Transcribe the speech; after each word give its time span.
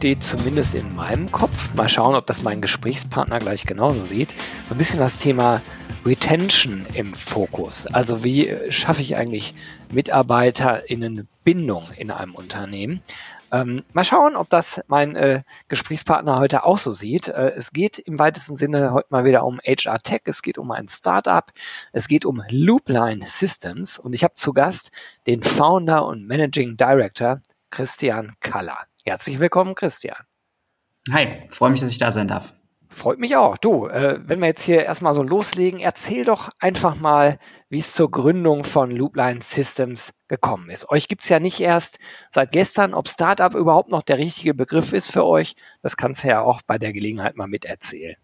steht 0.00 0.22
zumindest 0.22 0.74
in 0.74 0.94
meinem 0.96 1.30
Kopf, 1.30 1.74
mal 1.74 1.90
schauen, 1.90 2.14
ob 2.14 2.26
das 2.26 2.40
mein 2.40 2.62
Gesprächspartner 2.62 3.38
gleich 3.38 3.66
genauso 3.66 4.02
sieht, 4.02 4.32
ein 4.70 4.78
bisschen 4.78 4.98
das 4.98 5.18
Thema 5.18 5.60
Retention 6.06 6.86
im 6.94 7.12
Fokus. 7.12 7.86
Also 7.86 8.24
wie 8.24 8.50
schaffe 8.70 9.02
ich 9.02 9.16
eigentlich 9.16 9.52
MitarbeiterInnen 9.90 11.28
Bindung 11.44 11.90
in 11.98 12.10
einem 12.10 12.34
Unternehmen? 12.34 13.02
Ähm, 13.52 13.84
mal 13.92 14.04
schauen, 14.04 14.36
ob 14.36 14.48
das 14.48 14.80
mein 14.88 15.16
äh, 15.16 15.42
Gesprächspartner 15.68 16.38
heute 16.38 16.64
auch 16.64 16.78
so 16.78 16.94
sieht. 16.94 17.28
Äh, 17.28 17.50
es 17.50 17.70
geht 17.70 17.98
im 17.98 18.18
weitesten 18.18 18.56
Sinne 18.56 18.94
heute 18.94 19.08
mal 19.10 19.26
wieder 19.26 19.44
um 19.44 19.60
HR 19.66 20.02
Tech, 20.02 20.22
es 20.24 20.40
geht 20.40 20.56
um 20.56 20.70
ein 20.70 20.88
Startup, 20.88 21.44
es 21.92 22.08
geht 22.08 22.24
um 22.24 22.42
Loopline 22.48 23.26
Systems 23.26 23.98
und 23.98 24.14
ich 24.14 24.24
habe 24.24 24.32
zu 24.32 24.54
Gast 24.54 24.92
den 25.26 25.42
Founder 25.42 26.06
und 26.06 26.26
Managing 26.26 26.78
Director 26.78 27.42
Christian 27.70 28.32
Kaller. 28.40 28.89
Herzlich 29.04 29.38
willkommen, 29.38 29.74
Christian. 29.74 30.16
Hi, 31.10 31.28
freue 31.50 31.70
mich, 31.70 31.80
dass 31.80 31.90
ich 31.90 31.98
da 31.98 32.10
sein 32.10 32.28
darf. 32.28 32.52
Freut 32.92 33.18
mich 33.20 33.36
auch. 33.36 33.56
Du, 33.56 33.86
äh, 33.86 34.18
wenn 34.26 34.40
wir 34.40 34.48
jetzt 34.48 34.64
hier 34.64 34.84
erstmal 34.84 35.14
so 35.14 35.22
loslegen, 35.22 35.78
erzähl 35.78 36.24
doch 36.24 36.50
einfach 36.58 36.96
mal, 36.96 37.38
wie 37.68 37.78
es 37.78 37.92
zur 37.92 38.10
Gründung 38.10 38.64
von 38.64 38.90
Loopline 38.90 39.42
Systems 39.42 40.12
gekommen 40.28 40.70
ist. 40.70 40.90
Euch 40.90 41.06
gibt's 41.06 41.28
ja 41.28 41.38
nicht 41.38 41.60
erst 41.60 41.98
seit 42.30 42.50
gestern. 42.50 42.92
Ob 42.92 43.08
Startup 43.08 43.54
überhaupt 43.54 43.90
noch 43.90 44.02
der 44.02 44.18
richtige 44.18 44.54
Begriff 44.54 44.92
ist 44.92 45.10
für 45.10 45.24
euch, 45.24 45.54
das 45.82 45.96
kannst 45.96 46.24
du 46.24 46.28
ja 46.28 46.40
auch 46.40 46.62
bei 46.62 46.78
der 46.78 46.92
Gelegenheit 46.92 47.36
mal 47.36 47.46
miterzählen. 47.46 48.16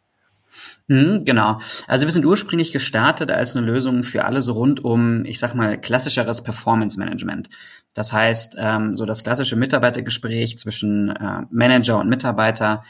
Mhm, 0.89 1.25
genau. 1.25 1.59
Also 1.87 2.07
wir 2.07 2.13
sind 2.13 2.25
ursprünglich 2.25 2.73
gestartet 2.73 3.31
als 3.31 3.57
eine 3.57 3.67
Lösung 3.67 4.03
für 4.03 4.25
alles 4.25 4.53
rund 4.53 4.85
um, 4.85 5.25
ich 5.25 5.39
sag 5.39 5.55
mal, 5.55 5.81
klassischeres 5.81 6.43
Performance 6.43 6.99
Management. 6.99 7.49
Das 7.97 8.13
heißt, 8.13 8.57
ähm, 8.61 8.95
so 8.95 9.07
das 9.07 9.25
klassische 9.25 9.57
Mitarbeitergespräch 9.57 10.59
zwischen 10.59 11.09
äh, 11.09 11.47
Manager 11.51 11.99
und 11.99 12.11
Mitarbeiter. 12.11 12.85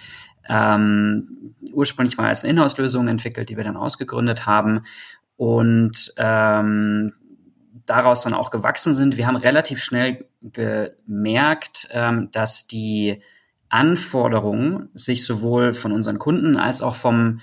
Ähm, 0.48 1.54
ursprünglich 1.72 2.16
mal 2.16 2.26
als 2.26 2.42
eine 2.42 2.52
Inhouse-Lösung 2.52 3.06
entwickelt, 3.06 3.48
die 3.48 3.56
wir 3.56 3.62
dann 3.62 3.76
ausgegründet 3.76 4.46
haben 4.46 4.82
und 5.36 6.12
ähm, 6.16 7.12
daraus 7.86 8.22
dann 8.22 8.34
auch 8.34 8.50
gewachsen 8.50 8.94
sind. 8.96 9.16
Wir 9.16 9.28
haben 9.28 9.36
relativ 9.36 9.80
schnell 9.80 10.26
gemerkt, 10.42 11.88
ähm, 11.92 12.28
dass 12.32 12.66
die 12.66 13.22
Anforderungen 13.68 14.88
sich 14.94 15.24
sowohl 15.24 15.72
von 15.72 15.92
unseren 15.92 16.18
Kunden 16.18 16.58
als 16.58 16.82
auch 16.82 16.96
vom 16.96 17.40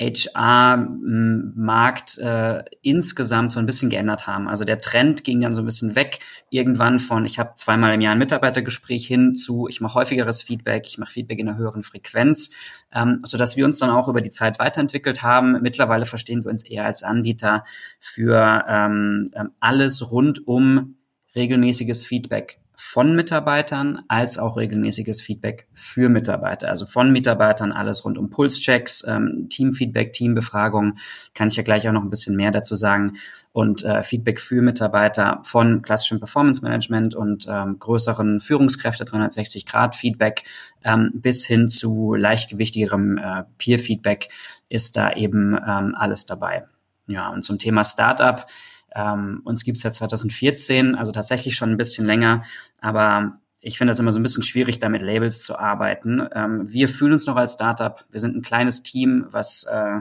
HR-Markt 0.00 1.88
äh, 2.18 2.64
insgesamt 2.82 3.52
so 3.52 3.60
ein 3.60 3.66
bisschen 3.66 3.90
geändert 3.90 4.26
haben. 4.26 4.48
Also 4.48 4.64
der 4.64 4.80
Trend 4.80 5.22
ging 5.22 5.40
dann 5.40 5.52
so 5.52 5.62
ein 5.62 5.66
bisschen 5.66 5.94
weg 5.94 6.18
irgendwann 6.50 6.98
von, 6.98 7.24
ich 7.24 7.38
habe 7.38 7.52
zweimal 7.54 7.94
im 7.94 8.00
Jahr 8.00 8.12
ein 8.12 8.18
Mitarbeitergespräch 8.18 9.06
hin 9.06 9.36
zu, 9.36 9.68
ich 9.68 9.80
mache 9.80 9.94
häufigeres 9.94 10.42
Feedback, 10.42 10.86
ich 10.86 10.98
mache 10.98 11.12
Feedback 11.12 11.38
in 11.38 11.48
einer 11.48 11.58
höheren 11.58 11.84
Frequenz, 11.84 12.50
ähm, 12.92 13.20
so 13.24 13.38
dass 13.38 13.56
wir 13.56 13.64
uns 13.64 13.78
dann 13.78 13.90
auch 13.90 14.08
über 14.08 14.20
die 14.20 14.30
Zeit 14.30 14.58
weiterentwickelt 14.58 15.22
haben. 15.22 15.62
Mittlerweile 15.62 16.06
verstehen 16.06 16.44
wir 16.44 16.50
uns 16.50 16.64
eher 16.64 16.84
als 16.84 17.04
Anbieter 17.04 17.64
für 18.00 18.64
ähm 18.68 19.30
alles 19.60 20.10
rund 20.10 20.46
um 20.46 20.96
regelmäßiges 21.34 22.04
Feedback 22.04 22.60
von 22.76 23.14
Mitarbeitern 23.14 24.02
als 24.08 24.38
auch 24.38 24.56
regelmäßiges 24.56 25.22
Feedback 25.22 25.68
für 25.74 26.08
Mitarbeiter. 26.08 26.68
Also 26.68 26.86
von 26.86 27.12
Mitarbeitern 27.12 27.72
alles 27.72 28.04
rund 28.04 28.18
um 28.18 28.30
Pulschecks, 28.30 29.04
ähm, 29.06 29.46
Teamfeedback, 29.48 30.12
Teambefragung, 30.12 30.98
kann 31.34 31.48
ich 31.48 31.56
ja 31.56 31.62
gleich 31.62 31.88
auch 31.88 31.92
noch 31.92 32.02
ein 32.02 32.10
bisschen 32.10 32.36
mehr 32.36 32.50
dazu 32.50 32.74
sagen. 32.74 33.16
Und 33.52 33.84
äh, 33.84 34.02
Feedback 34.02 34.40
für 34.40 34.62
Mitarbeiter 34.62 35.40
von 35.44 35.82
klassischem 35.82 36.18
Performance 36.18 36.62
Management 36.62 37.14
und 37.14 37.46
ähm, 37.48 37.78
größeren 37.78 38.40
Führungskräfte 38.40 39.04
360 39.04 39.66
Grad 39.66 39.94
Feedback 39.94 40.44
ähm, 40.82 41.10
bis 41.14 41.46
hin 41.46 41.68
zu 41.68 42.14
leichtgewichtigerem 42.14 43.18
äh, 43.18 43.44
Peer 43.58 43.78
Feedback 43.78 44.28
ist 44.68 44.96
da 44.96 45.12
eben 45.12 45.54
ähm, 45.54 45.94
alles 45.96 46.26
dabei. 46.26 46.64
Ja, 47.06 47.28
und 47.28 47.44
zum 47.44 47.58
Thema 47.58 47.84
Startup 47.84 48.46
ähm, 48.94 49.42
uns 49.44 49.64
gibt's 49.64 49.82
ja 49.82 49.92
2014, 49.92 50.94
also 50.94 51.12
tatsächlich 51.12 51.56
schon 51.56 51.70
ein 51.70 51.76
bisschen 51.76 52.06
länger, 52.06 52.44
aber 52.80 53.38
ich 53.60 53.78
finde 53.78 53.90
das 53.90 53.98
immer 53.98 54.12
so 54.12 54.20
ein 54.20 54.22
bisschen 54.22 54.42
schwierig, 54.42 54.78
da 54.78 54.90
mit 54.90 55.00
Labels 55.00 55.42
zu 55.42 55.58
arbeiten. 55.58 56.28
Ähm, 56.34 56.70
wir 56.70 56.88
fühlen 56.88 57.14
uns 57.14 57.26
noch 57.26 57.36
als 57.36 57.54
Startup. 57.54 58.04
Wir 58.10 58.20
sind 58.20 58.36
ein 58.36 58.42
kleines 58.42 58.82
Team, 58.82 59.24
was 59.30 59.64
äh, 59.64 60.00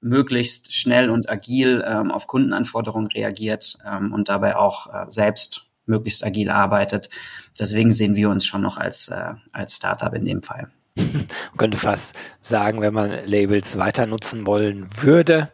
möglichst 0.00 0.74
schnell 0.74 1.10
und 1.10 1.28
agil 1.28 1.84
ähm, 1.86 2.10
auf 2.10 2.26
Kundenanforderungen 2.26 3.08
reagiert 3.08 3.78
ähm, 3.86 4.12
und 4.12 4.28
dabei 4.28 4.56
auch 4.56 4.92
äh, 4.92 5.04
selbst 5.08 5.66
möglichst 5.86 6.24
agil 6.24 6.50
arbeitet. 6.50 7.08
Deswegen 7.58 7.92
sehen 7.92 8.16
wir 8.16 8.30
uns 8.30 8.44
schon 8.44 8.62
noch 8.62 8.76
als, 8.76 9.08
äh, 9.08 9.34
als 9.52 9.76
Startup 9.76 10.12
in 10.14 10.24
dem 10.24 10.42
Fall. 10.42 10.70
Man 10.96 11.28
könnte 11.56 11.78
fast 11.78 12.16
sagen, 12.40 12.80
wenn 12.80 12.92
man 12.92 13.24
Labels 13.24 13.78
weiter 13.78 14.06
nutzen 14.06 14.46
wollen 14.46 14.88
würde, 15.00 15.50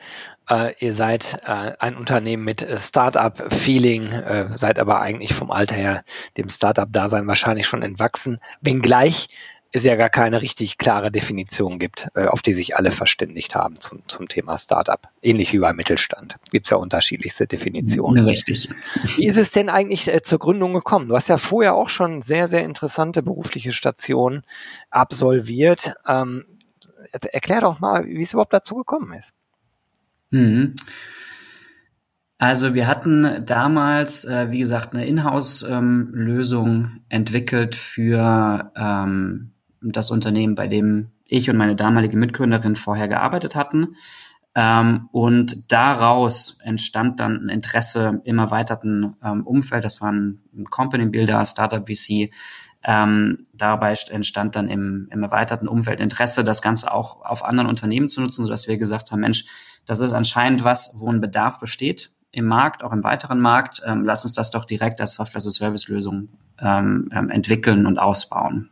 äh, 0.50 0.74
ihr 0.78 0.92
seid 0.92 1.40
äh, 1.44 1.72
ein 1.78 1.96
Unternehmen 1.96 2.44
mit 2.44 2.62
äh, 2.62 2.78
Startup-Feeling, 2.78 4.12
äh, 4.12 4.58
seid 4.58 4.78
aber 4.78 5.00
eigentlich 5.00 5.34
vom 5.34 5.50
Alter 5.50 5.74
her 5.74 6.04
dem 6.36 6.48
Startup-Dasein 6.48 7.26
wahrscheinlich 7.26 7.66
schon 7.66 7.82
entwachsen, 7.82 8.38
wenngleich 8.60 9.28
es 9.74 9.82
ja 9.82 9.96
gar 9.96 10.08
keine 10.08 10.40
richtig 10.40 10.78
klare 10.78 11.10
Definition 11.10 11.80
gibt, 11.80 12.08
äh, 12.14 12.26
auf 12.26 12.42
die 12.42 12.54
sich 12.54 12.76
alle 12.76 12.92
verständigt 12.92 13.56
haben 13.56 13.80
zum, 13.80 14.02
zum 14.06 14.28
Thema 14.28 14.56
Startup. 14.56 15.00
Ähnlich 15.20 15.52
wie 15.52 15.58
beim 15.58 15.74
Mittelstand. 15.74 16.36
Gibt's 16.52 16.70
ja 16.70 16.76
unterschiedlichste 16.76 17.48
Definitionen. 17.48 18.24
Richtig. 18.24 18.68
Wie 19.16 19.26
ist 19.26 19.36
es 19.36 19.50
denn 19.50 19.68
eigentlich 19.68 20.06
äh, 20.06 20.22
zur 20.22 20.38
Gründung 20.38 20.74
gekommen? 20.74 21.08
Du 21.08 21.16
hast 21.16 21.28
ja 21.28 21.38
vorher 21.38 21.74
auch 21.74 21.88
schon 21.88 22.22
sehr, 22.22 22.46
sehr 22.46 22.62
interessante 22.62 23.20
berufliche 23.24 23.72
Stationen 23.72 24.44
absolviert. 24.90 25.94
Ähm, 26.06 26.44
erklär 27.10 27.60
doch 27.60 27.80
mal, 27.80 28.06
wie 28.06 28.22
es 28.22 28.32
überhaupt 28.32 28.52
dazu 28.52 28.76
gekommen 28.76 29.12
ist. 29.12 29.34
Mhm. 30.34 30.74
Also 32.38 32.74
wir 32.74 32.88
hatten 32.88 33.46
damals, 33.46 34.24
äh, 34.24 34.50
wie 34.50 34.58
gesagt, 34.58 34.92
eine 34.92 35.06
Inhouse-Lösung 35.06 36.68
ähm, 36.68 37.00
entwickelt 37.08 37.76
für 37.76 38.72
ähm, 38.74 39.52
das 39.80 40.10
Unternehmen, 40.10 40.56
bei 40.56 40.66
dem 40.66 41.12
ich 41.24 41.48
und 41.48 41.56
meine 41.56 41.76
damalige 41.76 42.16
Mitgründerin 42.16 42.74
vorher 42.74 43.06
gearbeitet 43.06 43.54
hatten. 43.54 43.94
Ähm, 44.56 45.08
und 45.12 45.72
daraus 45.72 46.58
entstand 46.62 47.20
dann 47.20 47.46
ein 47.46 47.48
Interesse 47.48 48.20
im 48.24 48.38
erweiterten 48.38 49.14
ähm, 49.22 49.46
Umfeld. 49.46 49.84
Das 49.84 50.00
war 50.00 50.10
ein 50.10 50.40
Company 50.68 51.06
Builder, 51.06 51.44
Startup 51.44 51.86
VC. 51.88 52.30
Ähm, 52.82 53.46
dabei 53.54 53.94
entstand 54.10 54.56
dann 54.56 54.68
im, 54.68 55.08
im 55.10 55.22
erweiterten 55.22 55.68
Umfeld 55.68 56.00
Interesse, 56.00 56.44
das 56.44 56.60
Ganze 56.60 56.92
auch 56.92 57.24
auf 57.24 57.44
anderen 57.44 57.68
Unternehmen 57.68 58.08
zu 58.08 58.20
nutzen, 58.20 58.42
sodass 58.42 58.68
wir 58.68 58.76
gesagt 58.76 59.10
haben, 59.10 59.20
Mensch, 59.20 59.46
das 59.86 60.00
ist 60.00 60.12
anscheinend 60.12 60.64
was, 60.64 60.94
wo 60.98 61.10
ein 61.10 61.20
Bedarf 61.20 61.60
besteht 61.60 62.10
im 62.30 62.46
Markt, 62.46 62.82
auch 62.82 62.92
im 62.92 63.04
weiteren 63.04 63.40
Markt. 63.40 63.82
Ähm, 63.86 64.04
lass 64.04 64.24
uns 64.24 64.34
das 64.34 64.50
doch 64.50 64.64
direkt 64.64 65.00
als 65.00 65.14
Software-as-a-Service-Lösung 65.14 66.28
ähm, 66.60 67.10
ähm, 67.14 67.30
entwickeln 67.30 67.86
und 67.86 67.98
ausbauen. 67.98 68.70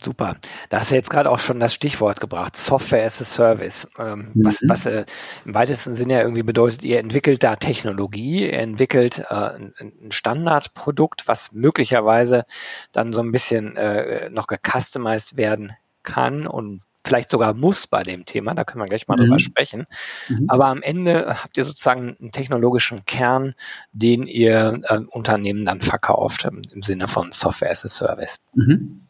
Super. 0.00 0.36
Da 0.68 0.78
hast 0.78 0.92
du 0.92 0.94
jetzt 0.94 1.10
gerade 1.10 1.28
auch 1.28 1.40
schon 1.40 1.58
das 1.58 1.74
Stichwort 1.74 2.20
gebracht, 2.20 2.56
Software 2.56 3.04
as 3.04 3.20
a 3.20 3.24
Service. 3.24 3.88
Ähm, 3.98 4.30
mhm. 4.32 4.44
Was, 4.44 4.60
was 4.64 4.86
äh, 4.86 5.04
im 5.44 5.54
weitesten 5.54 5.96
Sinne 5.96 6.14
ja 6.14 6.20
irgendwie 6.20 6.44
bedeutet, 6.44 6.84
ihr 6.84 7.00
entwickelt 7.00 7.42
da 7.42 7.56
Technologie, 7.56 8.46
ihr 8.46 8.60
entwickelt 8.60 9.24
äh, 9.28 9.34
ein, 9.34 9.74
ein 9.80 10.12
Standardprodukt, 10.12 11.26
was 11.26 11.50
möglicherweise 11.52 12.44
dann 12.92 13.12
so 13.12 13.20
ein 13.20 13.32
bisschen 13.32 13.76
äh, 13.76 14.30
noch 14.30 14.46
gecustomized 14.46 15.36
werden 15.36 15.72
kann 16.04 16.46
und 16.46 16.82
vielleicht 17.08 17.30
sogar 17.30 17.54
muss 17.54 17.86
bei 17.86 18.02
dem 18.02 18.26
Thema, 18.26 18.54
da 18.54 18.64
können 18.64 18.84
wir 18.84 18.88
gleich 18.88 19.08
mal 19.08 19.16
mhm. 19.16 19.22
drüber 19.22 19.38
sprechen. 19.38 19.86
Mhm. 20.28 20.44
Aber 20.48 20.66
am 20.66 20.82
Ende 20.82 21.42
habt 21.42 21.56
ihr 21.56 21.64
sozusagen 21.64 22.16
einen 22.20 22.30
technologischen 22.30 23.04
Kern, 23.06 23.54
den 23.92 24.26
ihr 24.26 24.80
äh, 24.84 24.98
Unternehmen 25.10 25.64
dann 25.64 25.80
verkauft, 25.80 26.44
ähm, 26.44 26.62
im 26.72 26.82
Sinne 26.82 27.08
von 27.08 27.32
Software 27.32 27.70
as 27.70 27.84
a 27.84 27.88
Service. 27.88 28.40
Mhm. 28.54 29.06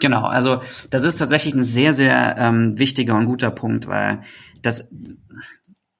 Genau, 0.00 0.24
also 0.24 0.62
das 0.88 1.02
ist 1.02 1.16
tatsächlich 1.16 1.54
ein 1.54 1.62
sehr, 1.62 1.92
sehr 1.92 2.36
ähm, 2.38 2.78
wichtiger 2.78 3.14
und 3.14 3.26
guter 3.26 3.50
Punkt, 3.50 3.86
weil 3.86 4.22
das, 4.62 4.94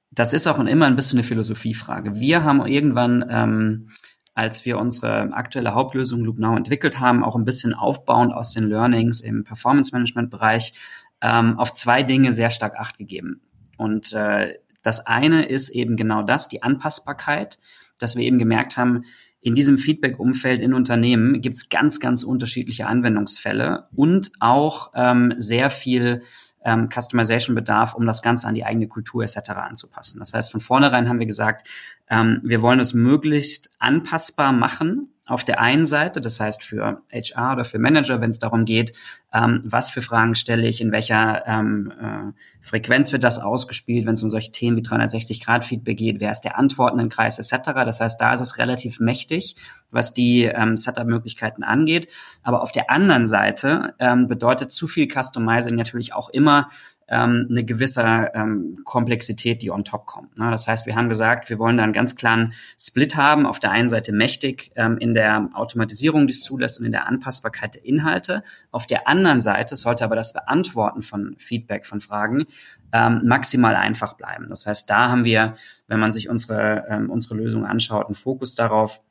das 0.09 0.33
ist 0.33 0.47
auch 0.47 0.57
immer 0.57 0.87
ein 0.87 0.95
bisschen 0.95 1.19
eine 1.19 1.27
Philosophiefrage. 1.27 2.19
Wir 2.19 2.43
haben 2.43 2.65
irgendwann 2.65 3.23
ähm, 3.29 3.87
als 4.35 4.65
wir 4.65 4.79
unsere 4.79 5.31
aktuelle 5.33 5.75
Hauptlösung 5.75 6.23
LoopNow 6.23 6.57
entwickelt 6.57 6.99
haben, 6.99 7.23
auch 7.23 7.35
ein 7.35 7.45
bisschen 7.45 7.73
aufbauend 7.73 8.33
aus 8.33 8.51
den 8.51 8.67
Learnings 8.67 9.21
im 9.21 9.43
Performance 9.43 9.91
Management 9.93 10.31
Bereich, 10.31 10.73
ähm, 11.23 11.57
auf 11.57 11.73
zwei 11.73 12.03
Dinge 12.03 12.33
sehr 12.33 12.51
stark 12.51 12.75
Acht 12.77 12.97
gegeben. 12.97 13.41
Und 13.77 14.13
äh, 14.13 14.59
das 14.83 15.07
eine 15.07 15.45
ist 15.45 15.69
eben 15.69 15.95
genau 15.95 16.21
das, 16.21 16.49
die 16.49 16.61
Anpassbarkeit, 16.61 17.57
dass 17.97 18.15
wir 18.15 18.25
eben 18.25 18.37
gemerkt 18.37 18.77
haben, 18.77 19.03
in 19.39 19.55
diesem 19.55 19.77
Feedback-Umfeld 19.77 20.61
in 20.61 20.73
Unternehmen 20.73 21.41
gibt 21.41 21.55
es 21.55 21.69
ganz, 21.69 21.99
ganz 21.99 22.23
unterschiedliche 22.23 22.87
Anwendungsfälle 22.87 23.87
und 23.93 24.31
auch 24.39 24.91
ähm, 24.95 25.33
sehr 25.37 25.69
viel 25.69 26.21
ähm, 26.63 26.89
Customization-Bedarf, 26.89 27.93
um 27.93 28.05
das 28.05 28.21
Ganze 28.21 28.47
an 28.47 28.55
die 28.55 28.63
eigene 28.63 28.87
Kultur 28.87 29.23
etc. 29.23 29.49
anzupassen. 29.49 30.19
Das 30.19 30.33
heißt, 30.33 30.51
von 30.51 30.61
vornherein 30.61 31.09
haben 31.09 31.19
wir 31.19 31.25
gesagt, 31.25 31.67
ähm, 32.09 32.39
wir 32.43 32.61
wollen 32.61 32.79
es 32.79 32.93
möglichst 32.93 33.75
anpassbar 33.79 34.53
machen 34.53 35.12
auf 35.27 35.45
der 35.45 35.61
einen 35.61 35.85
Seite, 35.85 36.19
das 36.19 36.39
heißt 36.39 36.63
für 36.63 37.01
HR 37.11 37.53
oder 37.53 37.65
für 37.65 37.79
Manager, 37.79 38.19
wenn 38.19 38.29
es 38.29 38.39
darum 38.39 38.65
geht, 38.65 38.93
ähm, 39.33 39.61
was 39.63 39.89
für 39.89 40.01
Fragen 40.01 40.35
stelle 40.35 40.67
ich, 40.67 40.81
in 40.81 40.91
welcher 40.91 41.47
ähm, 41.47 41.93
äh, 41.99 42.33
Frequenz 42.59 43.13
wird 43.13 43.23
das 43.23 43.39
ausgespielt, 43.39 44.05
wenn 44.05 44.15
es 44.15 44.23
um 44.23 44.29
solche 44.29 44.51
Themen 44.51 44.77
wie 44.77 44.81
360-Grad-Feedback 44.81 45.97
geht, 45.97 46.19
wer 46.19 46.31
ist 46.31 46.41
der 46.41 46.57
Antwortenkreis 46.57 47.39
etc. 47.39 47.71
Das 47.85 48.01
heißt, 48.01 48.19
da 48.19 48.33
ist 48.33 48.41
es 48.41 48.57
relativ 48.57 48.99
mächtig, 48.99 49.55
was 49.91 50.13
die 50.13 50.43
ähm, 50.43 50.75
Setup-Möglichkeiten 50.75 51.63
angeht. 51.63 52.09
Aber 52.43 52.61
auf 52.61 52.73
der 52.73 52.91
anderen 52.91 53.25
Seite 53.25 53.95
ähm, 53.99 54.27
bedeutet 54.27 54.71
zu 54.73 54.87
viel 54.87 55.07
Customizing 55.07 55.75
natürlich 55.75 56.13
auch 56.13 56.29
immer 56.29 56.67
ähm, 57.07 57.47
eine 57.49 57.63
gewisse 57.63 58.31
ähm, 58.33 58.79
Komplexität, 58.83 59.61
die 59.61 59.71
on 59.71 59.83
top 59.83 60.05
kommt. 60.05 60.37
Ne? 60.39 60.49
Das 60.51 60.67
heißt, 60.67 60.85
wir 60.85 60.95
haben 60.95 61.09
gesagt, 61.09 61.49
wir 61.49 61.59
wollen 61.59 61.77
da 61.77 61.83
einen 61.83 61.93
ganz 61.93 62.15
klaren 62.15 62.53
Split 62.79 63.15
haben. 63.15 63.45
Auf 63.45 63.59
der 63.59 63.71
einen 63.71 63.87
Seite 63.87 64.11
mächtig 64.11 64.71
ähm, 64.75 64.97
in 64.97 65.13
der 65.13 65.49
Automatisierung, 65.53 66.27
die 66.27 66.31
es 66.31 66.41
zulässt 66.41 66.79
und 66.79 66.85
in 66.85 66.91
der 66.91 67.07
Anpassbarkeit 67.07 67.75
der 67.75 67.85
Inhalte. 67.85 68.43
Auf 68.71 68.87
der 68.87 69.07
anderen 69.07 69.41
Seite 69.41 69.75
sollte 69.75 70.03
aber 70.03 70.15
das 70.15 70.33
Beantworten 70.33 71.01
von 71.01 71.35
Feedback, 71.37 71.85
von 71.85 72.01
Fragen 72.01 72.45
ähm, 72.91 73.21
maximal 73.25 73.75
einfach 73.75 74.13
bleiben. 74.13 74.47
Das 74.49 74.65
heißt, 74.65 74.89
da 74.89 75.09
haben 75.09 75.25
wir, 75.25 75.55
wenn 75.87 75.99
man 75.99 76.11
sich 76.11 76.29
unsere, 76.29 76.85
ähm, 76.89 77.09
unsere 77.09 77.35
Lösung 77.35 77.65
anschaut, 77.65 78.05
einen 78.05 78.15
Fokus 78.15 78.55
darauf, 78.55 79.01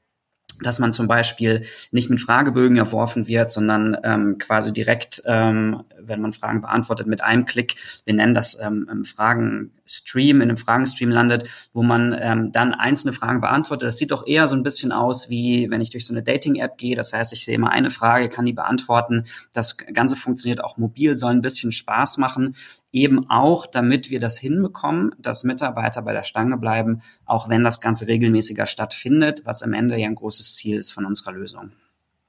dass 0.61 0.79
man 0.79 0.93
zum 0.93 1.09
Beispiel 1.09 1.65
nicht 1.91 2.11
mit 2.11 2.21
Fragebögen 2.21 2.77
erworfen 2.77 3.27
wird, 3.29 3.53
sondern 3.53 3.97
ähm, 4.05 4.39
quasi 4.39 4.73
direkt, 4.73 5.23
ähm, 5.27 5.83
wenn 5.99 6.21
man 6.21 6.33
Fragen 6.33 6.61
beantwortet, 6.61 7.07
mit 7.07 7.23
einem 7.23 7.45
Klick, 7.45 7.77
wir 8.05 8.15
nennen 8.15 8.35
das 8.35 8.61
ähm, 8.61 9.05
Fragen 9.05 9.73
Stream, 9.93 10.41
in 10.41 10.49
einem 10.49 10.57
Fragenstream 10.57 11.11
landet, 11.11 11.49
wo 11.73 11.83
man 11.83 12.17
ähm, 12.19 12.53
dann 12.53 12.75
einzelne 12.75 13.13
Fragen 13.13 13.41
beantwortet. 13.41 13.87
Das 13.87 13.99
sieht 13.99 14.11
doch 14.11 14.27
eher 14.27 14.47
so 14.47 14.57
ein 14.57 14.63
bisschen 14.63 14.93
aus, 14.93 15.29
wie 15.31 15.71
wenn 15.71 15.81
ich 15.81 15.91
durch 15.91 16.07
so 16.07 16.15
eine 16.15 16.23
Dating-App 16.23 16.79
gehe. 16.79 16.97
Das 16.97 17.13
heißt, 17.13 17.33
ich 17.33 17.45
sehe 17.45 17.59
mal 17.59 17.71
eine 17.71 17.91
Frage, 17.91 18.29
kann 18.29 18.47
die 18.47 18.53
beantworten. 18.53 19.25
Das 19.53 19.77
Ganze 19.77 20.17
funktioniert 20.17 20.65
auch 20.65 20.77
mobil, 20.77 21.15
soll 21.15 21.33
ein 21.33 21.43
bisschen 21.43 21.73
Spaß 21.73 22.19
machen. 22.19 22.57
Eben 22.93 23.31
auch, 23.31 23.67
damit 23.67 24.11
wir 24.11 24.21
das 24.21 24.39
hinbekommen, 24.39 25.15
dass 25.19 25.45
Mitarbeiter 25.45 26.03
bei 26.03 26.13
der 26.13 26.23
Stange 26.23 26.59
bleiben, 26.59 27.03
auch 27.25 27.49
wenn 27.49 27.65
das 27.65 27.81
Ganze 27.81 28.07
regelmäßiger 28.07 28.67
stattfindet, 28.67 29.43
was 29.45 29.63
am 29.63 29.73
Ende 29.73 29.97
ja 29.97 30.07
ein 30.07 30.15
großes 30.15 30.55
Ziel 30.55 30.77
ist 30.77 30.93
von 30.93 31.07
unserer 31.07 31.33
Lösung. 31.33 31.73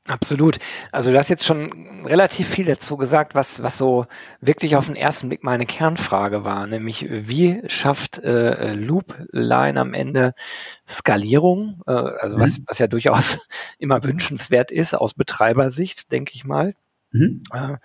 Absolut. 0.09 0.59
Also 0.91 1.11
du 1.11 1.17
hast 1.17 1.29
jetzt 1.29 1.45
schon 1.45 2.05
relativ 2.05 2.50
viel 2.50 2.65
dazu 2.65 2.97
gesagt, 2.97 3.35
was, 3.35 3.63
was 3.63 3.77
so 3.77 4.05
wirklich 4.41 4.75
auf 4.75 4.88
den 4.88 4.97
ersten 4.97 5.29
Blick 5.29 5.44
meine 5.44 5.65
Kernfrage 5.65 6.44
war, 6.44 6.67
nämlich 6.67 7.07
wie 7.09 7.61
schafft 7.67 8.17
äh, 8.17 8.73
Loopline 8.73 9.79
am 9.79 9.94
Ende 9.94 10.33
Skalierung, 10.85 11.81
äh, 11.88 11.91
also 11.91 12.38
was, 12.38 12.59
mhm. 12.59 12.65
was 12.67 12.79
ja 12.79 12.88
durchaus 12.88 13.47
immer 13.79 14.03
wünschenswert 14.03 14.71
ist 14.71 14.94
aus 14.94 15.13
Betreibersicht, 15.13 16.11
denke 16.11 16.33
ich 16.35 16.44
mal. 16.44 16.75
Mhm. 17.11 17.44
Äh, 17.53 17.77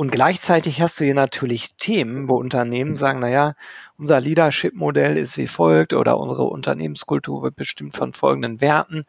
und 0.00 0.10
gleichzeitig 0.10 0.80
hast 0.80 0.98
du 0.98 1.04
hier 1.04 1.12
natürlich 1.12 1.74
Themen, 1.76 2.30
wo 2.30 2.36
Unternehmen 2.36 2.94
sagen, 2.94 3.20
naja, 3.20 3.52
unser 3.98 4.18
Leadership-Modell 4.18 5.18
ist 5.18 5.36
wie 5.36 5.46
folgt 5.46 5.92
oder 5.92 6.18
unsere 6.18 6.44
Unternehmenskultur 6.44 7.42
wird 7.42 7.54
bestimmt 7.54 7.94
von 7.94 8.14
folgenden 8.14 8.62
Werten 8.62 9.04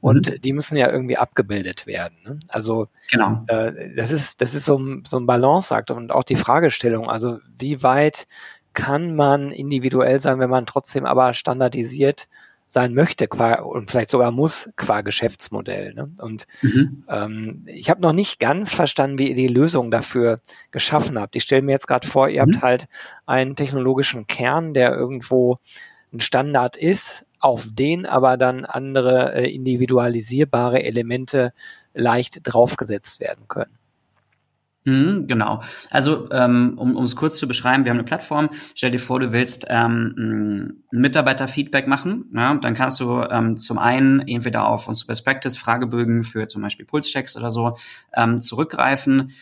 und 0.00 0.28
mhm. 0.28 0.40
die 0.40 0.52
müssen 0.52 0.76
ja 0.76 0.90
irgendwie 0.90 1.16
abgebildet 1.16 1.86
werden. 1.86 2.18
Ne? 2.24 2.38
Also 2.48 2.88
genau. 3.08 3.44
äh, 3.46 3.94
das 3.94 4.10
ist 4.10 4.40
das 4.40 4.54
ist 4.54 4.64
so, 4.64 4.80
ein 4.80 5.04
so 5.06 5.16
ein 5.16 5.26
Balanceakt 5.26 5.92
und 5.92 6.10
auch 6.10 6.24
die 6.24 6.34
Fragestellung, 6.34 7.08
also 7.08 7.38
wie 7.56 7.84
weit 7.84 8.26
kann 8.72 9.14
man 9.14 9.52
individuell 9.52 10.20
sein, 10.20 10.40
wenn 10.40 10.50
man 10.50 10.66
trotzdem 10.66 11.06
aber 11.06 11.34
standardisiert 11.34 12.26
sein 12.72 12.94
möchte 12.94 13.28
qua, 13.28 13.60
und 13.60 13.90
vielleicht 13.90 14.08
sogar 14.08 14.30
muss 14.30 14.70
qua 14.76 15.02
Geschäftsmodell. 15.02 15.92
Ne? 15.92 16.10
Und 16.18 16.46
mhm. 16.62 17.04
ähm, 17.06 17.64
ich 17.66 17.90
habe 17.90 18.00
noch 18.00 18.14
nicht 18.14 18.40
ganz 18.40 18.72
verstanden, 18.72 19.18
wie 19.18 19.28
ihr 19.28 19.34
die 19.34 19.46
Lösung 19.46 19.90
dafür 19.90 20.40
geschaffen 20.70 21.20
habt. 21.20 21.36
Ich 21.36 21.42
stelle 21.42 21.60
mir 21.60 21.72
jetzt 21.72 21.86
gerade 21.86 22.08
vor, 22.08 22.30
ihr 22.30 22.46
mhm. 22.46 22.54
habt 22.54 22.62
halt 22.62 22.86
einen 23.26 23.56
technologischen 23.56 24.26
Kern, 24.26 24.72
der 24.72 24.94
irgendwo 24.94 25.58
ein 26.14 26.20
Standard 26.20 26.76
ist, 26.76 27.26
auf 27.40 27.66
den 27.70 28.06
aber 28.06 28.38
dann 28.38 28.64
andere 28.64 29.34
äh, 29.34 29.54
individualisierbare 29.54 30.82
Elemente 30.82 31.52
leicht 31.92 32.40
draufgesetzt 32.42 33.20
werden 33.20 33.48
können. 33.48 33.76
Mhm, 34.84 35.28
genau. 35.28 35.62
Also 35.90 36.28
ähm, 36.32 36.76
um 36.76 37.04
es 37.04 37.14
kurz 37.14 37.38
zu 37.38 37.46
beschreiben, 37.46 37.84
wir 37.84 37.90
haben 37.90 37.98
eine 37.98 38.04
Plattform. 38.04 38.50
Stell 38.74 38.90
dir 38.90 38.98
vor, 38.98 39.20
du 39.20 39.32
willst 39.32 39.66
ähm, 39.68 40.14
ein 40.18 40.84
Mitarbeiterfeedback 40.90 41.86
machen. 41.86 42.24
Ja? 42.34 42.54
Dann 42.54 42.74
kannst 42.74 42.98
du 42.98 43.22
ähm, 43.22 43.56
zum 43.56 43.78
einen 43.78 44.20
entweder 44.26 44.66
auf 44.66 44.88
unsere 44.88 45.06
Best 45.06 45.24
Practice 45.24 45.56
Fragebögen 45.56 46.24
für 46.24 46.48
zum 46.48 46.62
Beispiel 46.62 46.84
Pulschecks 46.84 47.36
oder 47.36 47.50
so 47.50 47.76
ähm, 48.14 48.38
zurückgreifen. 48.38 49.32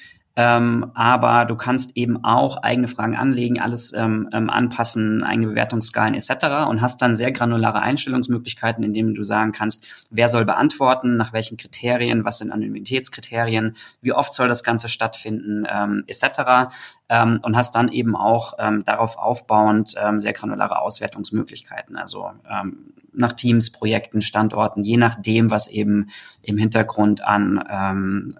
Ähm, 0.42 0.90
aber 0.94 1.44
du 1.44 1.54
kannst 1.54 1.98
eben 1.98 2.24
auch 2.24 2.62
eigene 2.62 2.88
Fragen 2.88 3.14
anlegen, 3.14 3.60
alles 3.60 3.92
ähm, 3.92 4.26
ähm, 4.32 4.48
anpassen, 4.48 5.22
eigene 5.22 5.48
Bewertungsskalen 5.48 6.14
etc. 6.14 6.66
und 6.66 6.80
hast 6.80 7.02
dann 7.02 7.14
sehr 7.14 7.30
granulare 7.30 7.80
Einstellungsmöglichkeiten, 7.82 8.82
indem 8.82 9.14
du 9.14 9.22
sagen 9.22 9.52
kannst, 9.52 9.86
wer 10.08 10.28
soll 10.28 10.46
beantworten, 10.46 11.18
nach 11.18 11.34
welchen 11.34 11.58
Kriterien, 11.58 12.24
was 12.24 12.38
sind 12.38 12.52
Anonymitätskriterien, 12.52 13.76
wie 14.00 14.14
oft 14.14 14.32
soll 14.32 14.48
das 14.48 14.64
Ganze 14.64 14.88
stattfinden 14.88 15.66
ähm, 15.70 16.04
etc. 16.06 16.72
Ähm, 17.10 17.40
und 17.42 17.54
hast 17.54 17.74
dann 17.74 17.88
eben 17.88 18.16
auch 18.16 18.54
ähm, 18.58 18.82
darauf 18.82 19.18
aufbauend 19.18 19.94
ähm, 20.02 20.20
sehr 20.20 20.32
granulare 20.32 20.80
Auswertungsmöglichkeiten, 20.80 21.98
also 21.98 22.30
ähm, 22.50 22.94
nach 23.12 23.34
Teams, 23.34 23.70
Projekten, 23.70 24.22
Standorten, 24.22 24.84
je 24.84 24.96
nachdem, 24.96 25.50
was 25.50 25.68
eben 25.68 26.08
im 26.40 26.56
Hintergrund 26.56 27.22
an 27.22 27.62
ähm, 27.70 28.38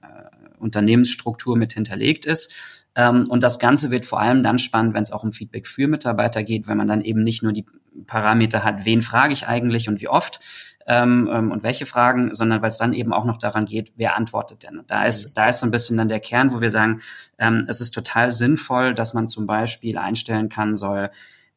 Unternehmensstruktur 0.61 1.57
mit 1.57 1.73
hinterlegt 1.73 2.27
ist. 2.27 2.53
Ähm, 2.95 3.27
und 3.29 3.43
das 3.43 3.59
Ganze 3.59 3.91
wird 3.91 4.07
vor 4.07 4.21
allem 4.21 4.43
dann 4.43 4.59
spannend, 4.59 4.95
wenn 4.95 5.03
es 5.03 5.13
auch 5.13 5.23
um 5.23 5.33
Feedback 5.33 5.67
für 5.67 5.89
Mitarbeiter 5.89 6.43
geht, 6.43 6.69
wenn 6.69 6.77
man 6.77 6.89
dann 6.89 7.01
eben 7.03 7.23
nicht 7.23 7.43
nur 7.43 7.53
die 7.53 7.67
Parameter 8.07 8.65
hat, 8.65 8.85
wen 8.85 9.03
frage 9.03 9.33
ich 9.33 9.47
eigentlich 9.47 9.89
und 9.89 10.01
wie 10.01 10.09
oft 10.09 10.41
ähm, 10.87 11.29
ähm 11.33 11.53
und 11.53 11.63
welche 11.63 11.87
Fragen, 11.87 12.33
sondern 12.33 12.63
weil 12.63 12.71
es 12.71 12.79
dann 12.79 12.93
eben 12.93 13.13
auch 13.13 13.25
noch 13.25 13.37
daran 13.37 13.65
geht, 13.65 13.93
wer 13.97 14.17
antwortet 14.17 14.65
denn. 14.65 14.83
Da 14.87 15.05
ist, 15.05 15.35
da 15.35 15.49
ist 15.49 15.61
so 15.61 15.67
ein 15.67 15.71
bisschen 15.71 15.97
dann 15.97 16.09
der 16.09 16.21
Kern, 16.21 16.53
wo 16.53 16.61
wir 16.61 16.71
sagen, 16.71 17.01
ähm, 17.39 17.65
es 17.69 17.81
ist 17.81 17.93
total 17.93 18.31
sinnvoll, 18.31 18.95
dass 18.95 19.15
man 19.15 19.29
zum 19.29 19.47
Beispiel 19.47 19.99
einstellen 19.99 20.49
kann, 20.49 20.75
soll 20.75 21.11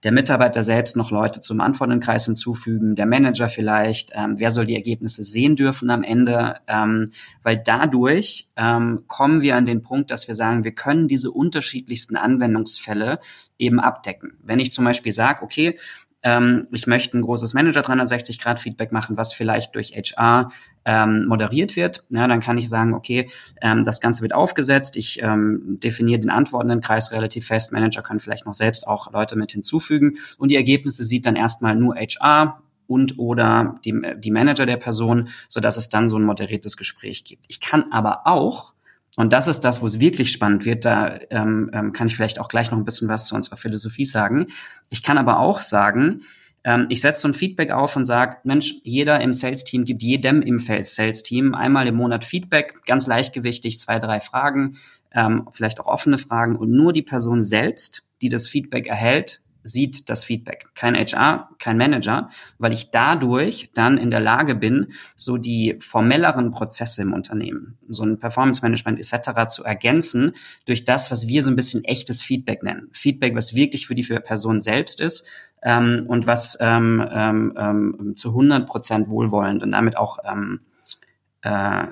der 0.03 0.11
Mitarbeiter 0.11 0.63
selbst 0.63 0.97
noch 0.97 1.11
Leute 1.11 1.39
zum 1.39 1.61
Antwortenkreis 1.61 2.25
hinzufügen, 2.25 2.95
der 2.95 3.05
Manager 3.05 3.47
vielleicht, 3.47 4.11
ähm, 4.13 4.35
wer 4.37 4.51
soll 4.51 4.65
die 4.65 4.75
Ergebnisse 4.75 5.23
sehen 5.23 5.55
dürfen 5.55 5.89
am 5.89 6.03
Ende, 6.03 6.57
ähm, 6.67 7.11
weil 7.41 7.61
dadurch 7.63 8.49
ähm, 8.57 9.03
kommen 9.07 9.41
wir 9.41 9.55
an 9.55 9.65
den 9.65 9.81
Punkt, 9.81 10.11
dass 10.11 10.27
wir 10.27 10.35
sagen, 10.35 10.63
wir 10.63 10.73
können 10.73 11.07
diese 11.07 11.31
unterschiedlichsten 11.31 12.17
Anwendungsfälle 12.17 13.19
eben 13.57 13.79
abdecken. 13.79 14.37
Wenn 14.43 14.59
ich 14.59 14.71
zum 14.71 14.83
Beispiel 14.85 15.11
sage, 15.11 15.41
okay, 15.41 15.79
ähm, 16.23 16.67
ich 16.71 16.87
möchte 16.87 17.17
ein 17.17 17.21
großes 17.21 17.53
Manager 17.53 17.81
360 17.81 18.39
Grad 18.39 18.59
Feedback 18.59 18.91
machen, 18.91 19.17
was 19.17 19.33
vielleicht 19.33 19.75
durch 19.75 19.91
HR 19.91 20.49
ähm, 20.85 21.25
moderiert 21.27 21.75
wird. 21.75 22.05
Ja, 22.09 22.27
dann 22.27 22.39
kann 22.39 22.57
ich 22.57 22.69
sagen, 22.69 22.93
okay, 22.93 23.29
ähm, 23.61 23.83
das 23.83 24.01
Ganze 24.01 24.21
wird 24.21 24.33
aufgesetzt. 24.33 24.95
Ich 24.95 25.21
ähm, 25.21 25.79
definiere 25.83 26.19
den 26.19 26.29
antwortenden 26.29 26.81
Kreis 26.81 27.11
relativ 27.11 27.47
fest. 27.47 27.71
Manager 27.71 28.01
können 28.01 28.19
vielleicht 28.19 28.45
noch 28.45 28.53
selbst 28.53 28.87
auch 28.87 29.11
Leute 29.11 29.35
mit 29.35 29.51
hinzufügen 29.51 30.17
und 30.37 30.49
die 30.49 30.55
Ergebnisse 30.55 31.03
sieht 31.03 31.25
dann 31.25 31.35
erstmal 31.35 31.75
nur 31.75 31.95
HR 31.95 32.61
und 32.87 33.17
oder 33.19 33.79
die, 33.85 33.93
die 34.17 34.31
Manager 34.31 34.65
der 34.65 34.77
Person, 34.77 35.29
so 35.47 35.59
dass 35.59 35.77
es 35.77 35.89
dann 35.89 36.07
so 36.07 36.17
ein 36.17 36.23
moderiertes 36.23 36.77
Gespräch 36.77 37.23
gibt. 37.23 37.45
Ich 37.47 37.59
kann 37.59 37.91
aber 37.91 38.27
auch 38.27 38.72
und 39.15 39.31
das 39.31 39.47
ist 39.47 39.61
das, 39.61 39.81
wo 39.81 39.85
es 39.85 39.99
wirklich 39.99 40.31
spannend 40.31 40.65
wird. 40.65 40.85
Da 40.85 41.19
ähm, 41.29 41.69
ähm, 41.73 41.93
kann 41.93 42.07
ich 42.07 42.15
vielleicht 42.15 42.39
auch 42.39 42.47
gleich 42.47 42.71
noch 42.71 42.77
ein 42.77 42.85
bisschen 42.85 43.09
was 43.09 43.27
zu 43.27 43.35
unserer 43.35 43.57
Philosophie 43.57 44.05
sagen. 44.05 44.47
Ich 44.89 45.03
kann 45.03 45.17
aber 45.17 45.39
auch 45.39 45.61
sagen, 45.61 46.23
ähm, 46.63 46.87
ich 46.89 47.01
setze 47.01 47.21
so 47.21 47.27
ein 47.27 47.33
Feedback 47.33 47.71
auf 47.71 47.95
und 47.95 48.05
sage, 48.05 48.37
Mensch, 48.43 48.75
jeder 48.83 49.21
im 49.21 49.33
Sales-Team 49.33 49.85
gibt 49.85 50.01
jedem 50.01 50.41
im 50.41 50.59
Sales-Team 50.59 51.53
einmal 51.53 51.87
im 51.87 51.95
Monat 51.95 52.25
Feedback, 52.25 52.85
ganz 52.85 53.05
leichtgewichtig, 53.05 53.77
zwei, 53.77 53.99
drei 53.99 54.19
Fragen, 54.19 54.77
ähm, 55.13 55.47
vielleicht 55.51 55.79
auch 55.79 55.87
offene 55.87 56.17
Fragen. 56.17 56.55
Und 56.55 56.71
nur 56.71 56.91
die 56.91 57.03
Person 57.03 57.43
selbst, 57.43 58.07
die 58.21 58.29
das 58.29 58.47
Feedback 58.47 58.87
erhält, 58.87 59.42
sieht 59.63 60.09
das 60.09 60.25
Feedback. 60.25 60.67
Kein 60.75 60.95
HR, 60.95 61.49
kein 61.57 61.77
Manager, 61.77 62.29
weil 62.57 62.73
ich 62.73 62.91
dadurch 62.91 63.71
dann 63.73 63.97
in 63.97 64.09
der 64.09 64.19
Lage 64.19 64.55
bin, 64.55 64.91
so 65.15 65.37
die 65.37 65.77
formelleren 65.79 66.51
Prozesse 66.51 67.01
im 67.01 67.13
Unternehmen, 67.13 67.77
so 67.87 68.03
ein 68.03 68.19
Performance 68.19 68.61
Management 68.61 68.99
etc. 68.99 69.47
zu 69.47 69.63
ergänzen 69.63 70.33
durch 70.65 70.85
das, 70.85 71.11
was 71.11 71.27
wir 71.27 71.41
so 71.41 71.49
ein 71.49 71.55
bisschen 71.55 71.83
echtes 71.85 72.21
Feedback 72.21 72.61
nennen. 72.63 72.89
Feedback, 72.91 73.35
was 73.35 73.55
wirklich 73.55 73.87
für 73.87 73.95
die 73.95 74.03
Person 74.03 74.61
selbst 74.61 74.99
ist 74.99 75.27
ähm, 75.61 76.05
und 76.07 76.27
was 76.27 76.57
ähm, 76.59 77.07
ähm, 77.11 77.53
ähm 77.57 78.13
zu 78.15 78.29
100 78.29 78.67
Prozent 78.67 79.09
wohlwollend 79.09 79.63
und 79.63 79.71
damit 79.71 79.97
auch 79.97 80.19
ähm, 80.25 80.59
äh, 81.41 81.87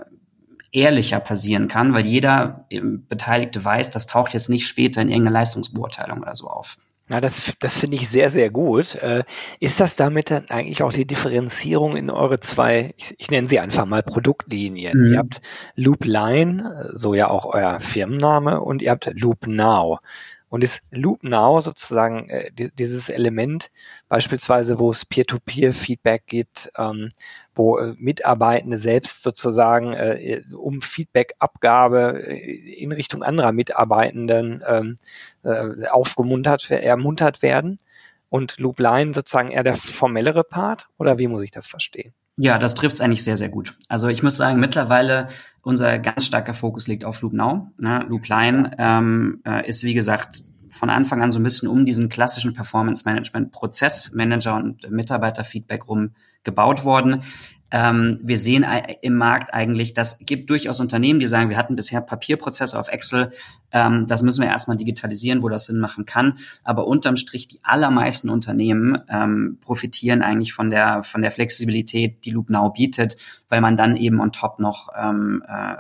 ehrlicher 0.72 1.20
passieren 1.20 1.68
kann, 1.68 1.94
weil 1.94 2.06
jeder 2.06 2.66
Beteiligte 2.70 3.64
weiß, 3.64 3.92
das 3.92 4.08
taucht 4.08 4.34
jetzt 4.34 4.50
nicht 4.50 4.68
später 4.68 5.02
in 5.02 5.10
irgendeiner 5.10 5.40
Leistungsbeurteilung 5.40 6.22
oder 6.22 6.36
so 6.36 6.48
auf. 6.48 6.78
Na, 7.12 7.20
das, 7.20 7.54
das 7.60 7.78
finde 7.78 7.98
ich 7.98 8.08
sehr, 8.08 8.30
sehr 8.30 8.50
gut. 8.50 8.96
Äh, 8.96 9.24
ist 9.60 9.82
das 9.82 9.98
damit 9.98 10.32
dann 10.32 10.50
eigentlich 10.50 10.82
auch 10.82 10.94
die 10.94 11.06
Differenzierung 11.06 11.98
in 11.98 12.10
eure 12.10 12.40
zwei, 12.40 12.94
ich, 12.96 13.14
ich 13.18 13.30
nenne 13.30 13.50
sie 13.50 13.60
einfach 13.60 13.86
mal 13.86 14.02
Produktlinien? 14.02 14.98
Mhm. 14.98 15.12
Ihr 15.12 15.18
habt 15.18 15.42
Loop 15.76 16.06
Line, 16.06 16.90
so 16.94 17.14
ja 17.14 17.30
auch 17.30 17.46
euer 17.46 17.82
Firmenname, 17.82 18.62
und 18.62 18.82
ihr 18.82 18.92
habt 18.92 19.12
Loop 19.20 19.46
Now. 19.46 20.00
Und 20.52 20.66
ist 20.66 20.82
Loop 20.92 21.24
Now 21.24 21.62
sozusagen 21.62 22.30
äh, 22.30 22.52
dieses 22.52 23.08
Element, 23.08 23.72
beispielsweise, 24.10 24.80
wo 24.80 24.92
es 24.92 25.06
Peer-to-Peer-Feedback 25.06 26.28
gibt, 26.28 26.70
ähm, 26.78 27.12
wo 27.56 27.78
äh, 27.78 27.96
Mitarbeitende 27.98 28.78
selbst 28.78 29.24
sozusagen 29.24 29.94
äh, 29.94 30.42
um 30.54 30.82
Feedback-Abgabe 30.82 32.22
äh, 32.28 32.74
in 32.74 32.92
Richtung 32.92 33.24
anderer 33.24 33.54
Mitarbeitenden 33.54 34.62
ähm, 34.68 34.98
äh, 35.44 35.88
aufgemuntert, 35.88 36.70
ermuntert 36.70 37.42
werden. 37.42 37.80
Und 38.28 38.60
Loop 38.60 38.80
Line 38.80 39.14
sozusagen 39.14 39.52
eher 39.52 39.64
der 39.64 39.76
formellere 39.76 40.44
Part? 40.44 40.90
Oder 40.98 41.18
wie 41.18 41.28
muss 41.28 41.44
ich 41.44 41.52
das 41.52 41.66
verstehen? 41.66 42.14
Ja, 42.38 42.58
das 42.58 42.76
trifft 42.76 42.96
es 42.96 43.02
eigentlich 43.02 43.24
sehr, 43.24 43.38
sehr 43.38 43.50
gut. 43.50 43.78
Also 43.88 44.08
ich 44.08 44.24
muss 44.24 44.38
sagen, 44.38 44.60
mittlerweile 44.60 45.28
unser 45.62 46.00
ganz 46.00 46.26
starker 46.26 46.54
Fokus 46.54 46.88
liegt 46.88 47.06
auf 47.06 47.22
Loop 47.22 47.34
Now. 47.34 47.72
Ne? 47.78 48.06
Loop 48.10 48.28
Line 48.28 48.72
ähm, 48.78 49.42
äh, 49.46 49.68
ist, 49.68 49.84
wie 49.84 49.94
gesagt, 49.94 50.44
von 50.70 50.90
Anfang 50.90 51.22
an 51.22 51.32
so 51.32 51.40
ein 51.40 51.44
bisschen 51.44 51.68
um 51.68 51.86
diesen 51.86 52.10
klassischen 52.10 52.54
Performance 52.54 53.04
Management 53.06 53.52
Prozess, 53.52 54.14
Manager 54.14 54.56
und 54.56 54.90
Mitarbeiterfeedback 54.90 55.88
rum 55.88 56.12
gebaut 56.44 56.86
worden. 56.86 57.24
Ähm, 57.72 58.20
wir 58.22 58.38
sehen 58.38 58.66
im 59.02 59.16
Markt 59.16 59.54
eigentlich, 59.54 59.94
das 59.94 60.20
gibt 60.20 60.50
durchaus 60.50 60.80
Unternehmen, 60.80 61.20
die 61.20 61.28
sagen, 61.28 61.50
wir 61.50 61.58
hatten 61.58 61.76
bisher 61.76 62.02
Papierprozesse 62.02 62.78
auf 62.78 62.90
Excel, 62.90 63.32
ähm, 63.72 64.06
das 64.08 64.24
müssen 64.24 64.42
wir 64.42 64.50
erstmal 64.50 64.78
digitalisieren, 64.78 65.42
wo 65.42 65.50
das 65.50 65.66
Sinn 65.66 65.80
machen 65.80 66.06
kann. 66.06 66.38
Aber 66.64 66.88
unterm 66.88 67.16
Strich, 67.16 67.48
die 67.48 67.60
allermeisten 67.64 68.30
Unternehmen 68.30 69.00
ähm, 69.10 69.58
profitieren 69.62 70.22
eigentlich 70.22 70.54
von 70.54 70.70
der, 70.70 71.04
von 71.04 71.22
der 71.22 71.32
Flexibilität, 71.32 72.26
die 72.26 72.32
LoopNow 72.32 72.74
bietet, 72.74 73.18
weil 73.50 73.62
man 73.62 73.76
dann 73.76 73.96
eben 73.96 74.20
on 74.20 74.32
top 74.32 74.60
noch 74.60 74.90
ähm, 74.98 75.44
äh, 75.48 75.76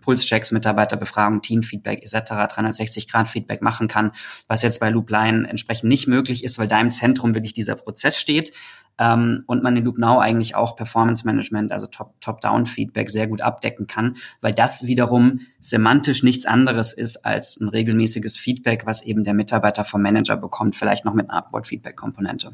Pulschecks, 0.00 0.50
Mitarbeiterbefragung, 0.52 1.42
Teamfeedback 1.42 2.02
etc., 2.02 2.32
360-Grad-Feedback 2.32 3.62
machen 3.62 3.86
kann, 3.86 4.12
was 4.48 4.62
jetzt 4.62 4.80
bei 4.80 4.90
Loopline 4.90 5.48
entsprechend 5.48 5.88
nicht 5.88 6.08
möglich 6.08 6.42
ist, 6.42 6.58
weil 6.58 6.68
da 6.68 6.80
im 6.80 6.90
Zentrum 6.90 7.34
wirklich 7.34 7.54
dieser 7.54 7.76
Prozess 7.76 8.16
steht 8.16 8.52
ähm, 9.00 9.42
und 9.46 9.64
man 9.64 9.76
in 9.76 9.84
LoopNow 9.84 10.20
eigentlich 10.20 10.54
auch 10.54 10.76
Performance 10.76 11.26
Management, 11.26 11.72
also 11.72 11.88
Top-Down-Feedback 11.88 13.10
sehr 13.10 13.26
gut 13.26 13.40
abdecken 13.40 13.88
kann, 13.88 14.16
weil 14.40 14.52
das 14.52 14.86
wiederum 14.86 15.40
semantisch 15.58 16.22
nichts 16.22 16.46
anderes 16.46 16.92
ist 16.92 17.24
als 17.24 17.58
ein 17.60 17.68
regelmäßiges 17.68 18.36
Feedback, 18.36 18.86
was 18.86 19.04
eben 19.04 19.24
der 19.24 19.34
Mitarbeiter 19.34 19.82
vom 19.82 20.02
Manager 20.02 20.36
bekommt, 20.36 20.76
vielleicht 20.76 21.04
noch 21.04 21.14
mit 21.14 21.30
einer 21.30 21.38
Upward-Feedback-Komponente. 21.38 22.52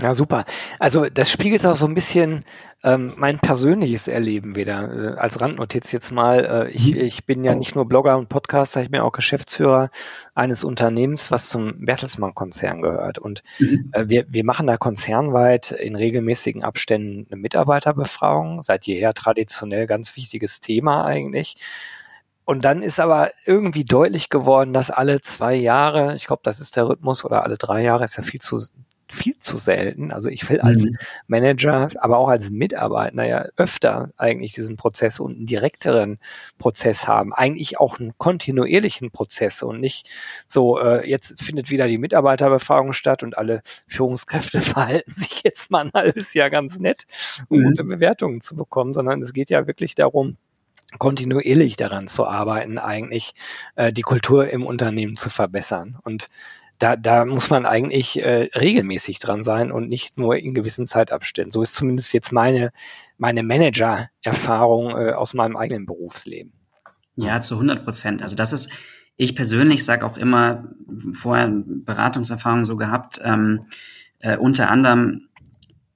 Ja, 0.00 0.14
super. 0.14 0.44
Also 0.78 1.06
das 1.06 1.30
spiegelt 1.30 1.66
auch 1.66 1.74
so 1.74 1.86
ein 1.86 1.94
bisschen 1.94 2.44
ähm, 2.84 3.14
mein 3.16 3.40
persönliches 3.40 4.06
Erleben 4.06 4.54
wieder. 4.54 5.16
Äh, 5.16 5.18
als 5.18 5.40
Randnotiz 5.40 5.90
jetzt 5.90 6.12
mal, 6.12 6.44
äh, 6.44 6.70
ich, 6.70 6.94
mhm. 6.94 7.00
ich 7.00 7.26
bin 7.26 7.42
ja 7.42 7.56
nicht 7.56 7.74
nur 7.74 7.88
Blogger 7.88 8.16
und 8.16 8.28
Podcaster, 8.28 8.80
ich 8.80 8.92
bin 8.92 9.00
auch 9.00 9.10
Geschäftsführer 9.10 9.90
eines 10.36 10.62
Unternehmens, 10.62 11.32
was 11.32 11.48
zum 11.48 11.84
Bertelsmann-Konzern 11.84 12.80
gehört. 12.80 13.18
Und 13.18 13.42
mhm. 13.58 13.90
äh, 13.92 14.04
wir, 14.08 14.26
wir 14.28 14.44
machen 14.44 14.68
da 14.68 14.76
konzernweit 14.76 15.72
in 15.72 15.96
regelmäßigen 15.96 16.62
Abständen 16.62 17.26
eine 17.28 17.40
Mitarbeiterbefragung, 17.40 18.62
seit 18.62 18.86
jeher 18.86 19.14
traditionell 19.14 19.86
ganz 19.86 20.14
wichtiges 20.14 20.60
Thema 20.60 21.04
eigentlich. 21.04 21.56
Und 22.44 22.64
dann 22.64 22.82
ist 22.82 23.00
aber 23.00 23.32
irgendwie 23.44 23.84
deutlich 23.84 24.30
geworden, 24.30 24.72
dass 24.72 24.90
alle 24.90 25.20
zwei 25.20 25.54
Jahre, 25.54 26.14
ich 26.14 26.26
glaube, 26.26 26.40
das 26.44 26.60
ist 26.60 26.76
der 26.76 26.88
Rhythmus, 26.88 27.24
oder 27.24 27.42
alle 27.42 27.58
drei 27.58 27.82
Jahre 27.82 28.04
ist 28.04 28.16
ja 28.16 28.22
viel 28.22 28.40
zu 28.40 28.60
viel 29.12 29.38
zu 29.40 29.58
selten. 29.58 30.12
Also 30.12 30.28
ich 30.28 30.48
will 30.48 30.60
als 30.60 30.84
mhm. 30.84 30.96
Manager, 31.26 31.88
aber 31.96 32.18
auch 32.18 32.28
als 32.28 32.50
Mitarbeiter 32.50 33.24
ja 33.24 33.46
öfter 33.56 34.10
eigentlich 34.16 34.52
diesen 34.52 34.76
Prozess 34.76 35.20
und 35.20 35.36
einen 35.36 35.46
direkteren 35.46 36.18
Prozess 36.58 37.06
haben. 37.08 37.32
Eigentlich 37.32 37.78
auch 37.78 37.98
einen 37.98 38.16
kontinuierlichen 38.18 39.10
Prozess 39.10 39.62
und 39.62 39.80
nicht 39.80 40.08
so, 40.46 40.78
äh, 40.78 41.08
jetzt 41.08 41.42
findet 41.42 41.70
wieder 41.70 41.88
die 41.88 41.98
Mitarbeiterbefragung 41.98 42.92
statt 42.92 43.22
und 43.22 43.36
alle 43.36 43.62
Führungskräfte 43.86 44.60
verhalten 44.62 45.14
sich 45.14 45.42
jetzt 45.44 45.70
mal 45.70 45.86
ein 45.86 45.92
halbes 45.92 46.34
Jahr 46.34 46.50
ganz 46.50 46.78
nett, 46.78 47.06
um 47.48 47.60
mhm. 47.60 47.64
gute 47.64 47.84
Bewertungen 47.84 48.40
zu 48.40 48.56
bekommen, 48.56 48.92
sondern 48.92 49.22
es 49.22 49.32
geht 49.32 49.50
ja 49.50 49.66
wirklich 49.66 49.94
darum, 49.94 50.36
kontinuierlich 50.98 51.76
daran 51.76 52.08
zu 52.08 52.26
arbeiten, 52.26 52.78
eigentlich 52.78 53.34
äh, 53.76 53.92
die 53.92 54.02
Kultur 54.02 54.48
im 54.48 54.64
Unternehmen 54.64 55.16
zu 55.16 55.28
verbessern. 55.28 55.98
Und 56.02 56.26
da, 56.78 56.96
da 56.96 57.24
muss 57.24 57.50
man 57.50 57.66
eigentlich 57.66 58.18
äh, 58.18 58.50
regelmäßig 58.54 59.18
dran 59.18 59.42
sein 59.42 59.72
und 59.72 59.88
nicht 59.88 60.16
nur 60.16 60.36
in 60.36 60.54
gewissen 60.54 60.86
Zeitabständen. 60.86 61.50
So 61.50 61.62
ist 61.62 61.74
zumindest 61.74 62.12
jetzt 62.12 62.32
meine, 62.32 62.70
meine 63.16 63.42
Manager-Erfahrung 63.42 64.90
äh, 64.90 65.12
aus 65.12 65.34
meinem 65.34 65.56
eigenen 65.56 65.86
Berufsleben. 65.86 66.52
Ja, 67.16 67.40
zu 67.40 67.54
100 67.54 67.84
Prozent. 67.84 68.22
Also 68.22 68.36
das 68.36 68.52
ist, 68.52 68.70
ich 69.16 69.34
persönlich 69.34 69.84
sage 69.84 70.06
auch 70.06 70.16
immer, 70.16 70.68
vorher 71.12 71.50
Beratungserfahrung 71.52 72.64
so 72.64 72.76
gehabt, 72.76 73.20
ähm, 73.24 73.66
äh, 74.20 74.36
unter 74.36 74.70
anderem 74.70 75.28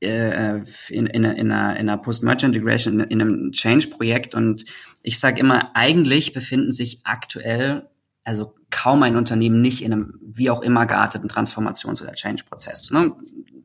äh, 0.01 0.57
in, 0.89 1.07
in, 1.07 1.25
in 1.25 1.53
einer, 1.53 1.77
in 1.77 1.89
einer 1.89 1.99
Post-Merge-Integration, 1.99 3.01
in, 3.01 3.07
in 3.09 3.21
einem 3.21 3.53
Change-Projekt 3.53 4.35
und 4.35 4.65
ich 5.05 5.21
sage 5.21 5.39
immer, 5.39 5.71
eigentlich 5.75 6.33
befinden 6.33 6.73
sich 6.73 7.01
aktuell 7.05 7.89
also 8.25 8.55
kaum 8.71 9.03
ein 9.03 9.17
Unternehmen 9.17 9.61
nicht 9.61 9.83
in 9.83 9.93
einem 9.93 10.19
wie 10.23 10.51
auch 10.51 10.63
immer 10.63 10.87
gearteten 10.87 11.29
Transformations- 11.29 12.03
oder 12.03 12.15
Change-Prozess. 12.15 12.91
Ne? 12.91 13.13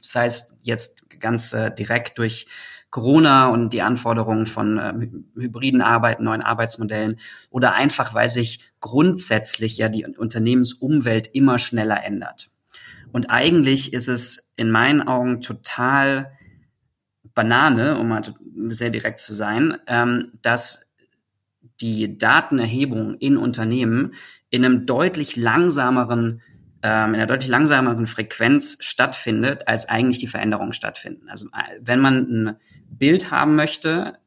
Das 0.01 0.15
heißt 0.15 0.59
jetzt 0.63 1.09
ganz 1.19 1.53
äh, 1.53 1.71
direkt 1.71 2.17
durch 2.17 2.47
Corona 2.89 3.47
und 3.47 3.73
die 3.73 3.81
Anforderungen 3.81 4.45
von 4.45 4.77
äh, 4.77 4.93
hybriden 5.39 5.81
Arbeiten, 5.81 6.23
neuen 6.23 6.43
Arbeitsmodellen 6.43 7.19
oder 7.49 7.73
einfach, 7.73 8.13
weil 8.13 8.27
sich 8.27 8.71
grundsätzlich 8.79 9.77
ja 9.77 9.89
die 9.89 10.05
Unternehmensumwelt 10.05 11.27
immer 11.33 11.59
schneller 11.59 12.03
ändert. 12.03 12.49
Und 13.11 13.29
eigentlich 13.29 13.93
ist 13.93 14.07
es 14.07 14.53
in 14.55 14.71
meinen 14.71 15.01
Augen 15.01 15.41
total 15.41 16.31
Banane, 17.33 17.97
um 17.97 18.07
mal 18.07 18.21
sehr 18.69 18.89
direkt 18.89 19.19
zu 19.19 19.33
sein, 19.33 19.77
ähm, 19.87 20.31
dass 20.41 20.91
die 21.81 22.17
Datenerhebung 22.17 23.15
in 23.15 23.37
Unternehmen 23.37 24.13
in 24.49 24.63
einem 24.63 24.85
deutlich 24.85 25.35
langsameren 25.35 26.41
ähm, 26.83 27.09
in 27.09 27.15
einer 27.15 27.27
deutlich 27.27 27.49
langsameren 27.49 28.05
Frequenz 28.07 28.77
stattfindet, 28.81 29.67
als 29.67 29.89
eigentlich 29.89 30.19
die 30.19 30.27
Veränderungen 30.27 30.73
stattfinden. 30.73 31.27
Also 31.29 31.47
äh, 31.47 31.79
wenn 31.81 31.99
man 31.99 32.15
ein 32.17 32.55
Bild 32.89 33.31
haben 33.31 33.55
möchte, 33.55 34.19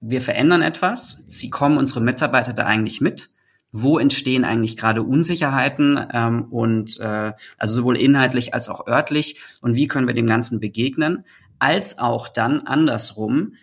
wir 0.00 0.20
verändern 0.20 0.62
etwas, 0.62 1.22
sie 1.26 1.50
kommen 1.50 1.78
unsere 1.78 2.00
Mitarbeiter 2.00 2.52
da 2.52 2.64
eigentlich 2.64 3.00
mit, 3.00 3.30
wo 3.72 3.98
entstehen 3.98 4.44
eigentlich 4.44 4.76
gerade 4.76 5.02
Unsicherheiten 5.02 6.00
ähm, 6.12 6.44
und 6.44 7.00
äh, 7.00 7.32
also 7.58 7.74
sowohl 7.74 7.96
inhaltlich 7.96 8.54
als 8.54 8.68
auch 8.68 8.86
örtlich 8.86 9.40
und 9.60 9.74
wie 9.74 9.88
können 9.88 10.06
wir 10.06 10.14
dem 10.14 10.26
Ganzen 10.26 10.60
begegnen, 10.60 11.24
als 11.58 11.98
auch 11.98 12.28
dann 12.28 12.60
andersrum, 12.62 13.54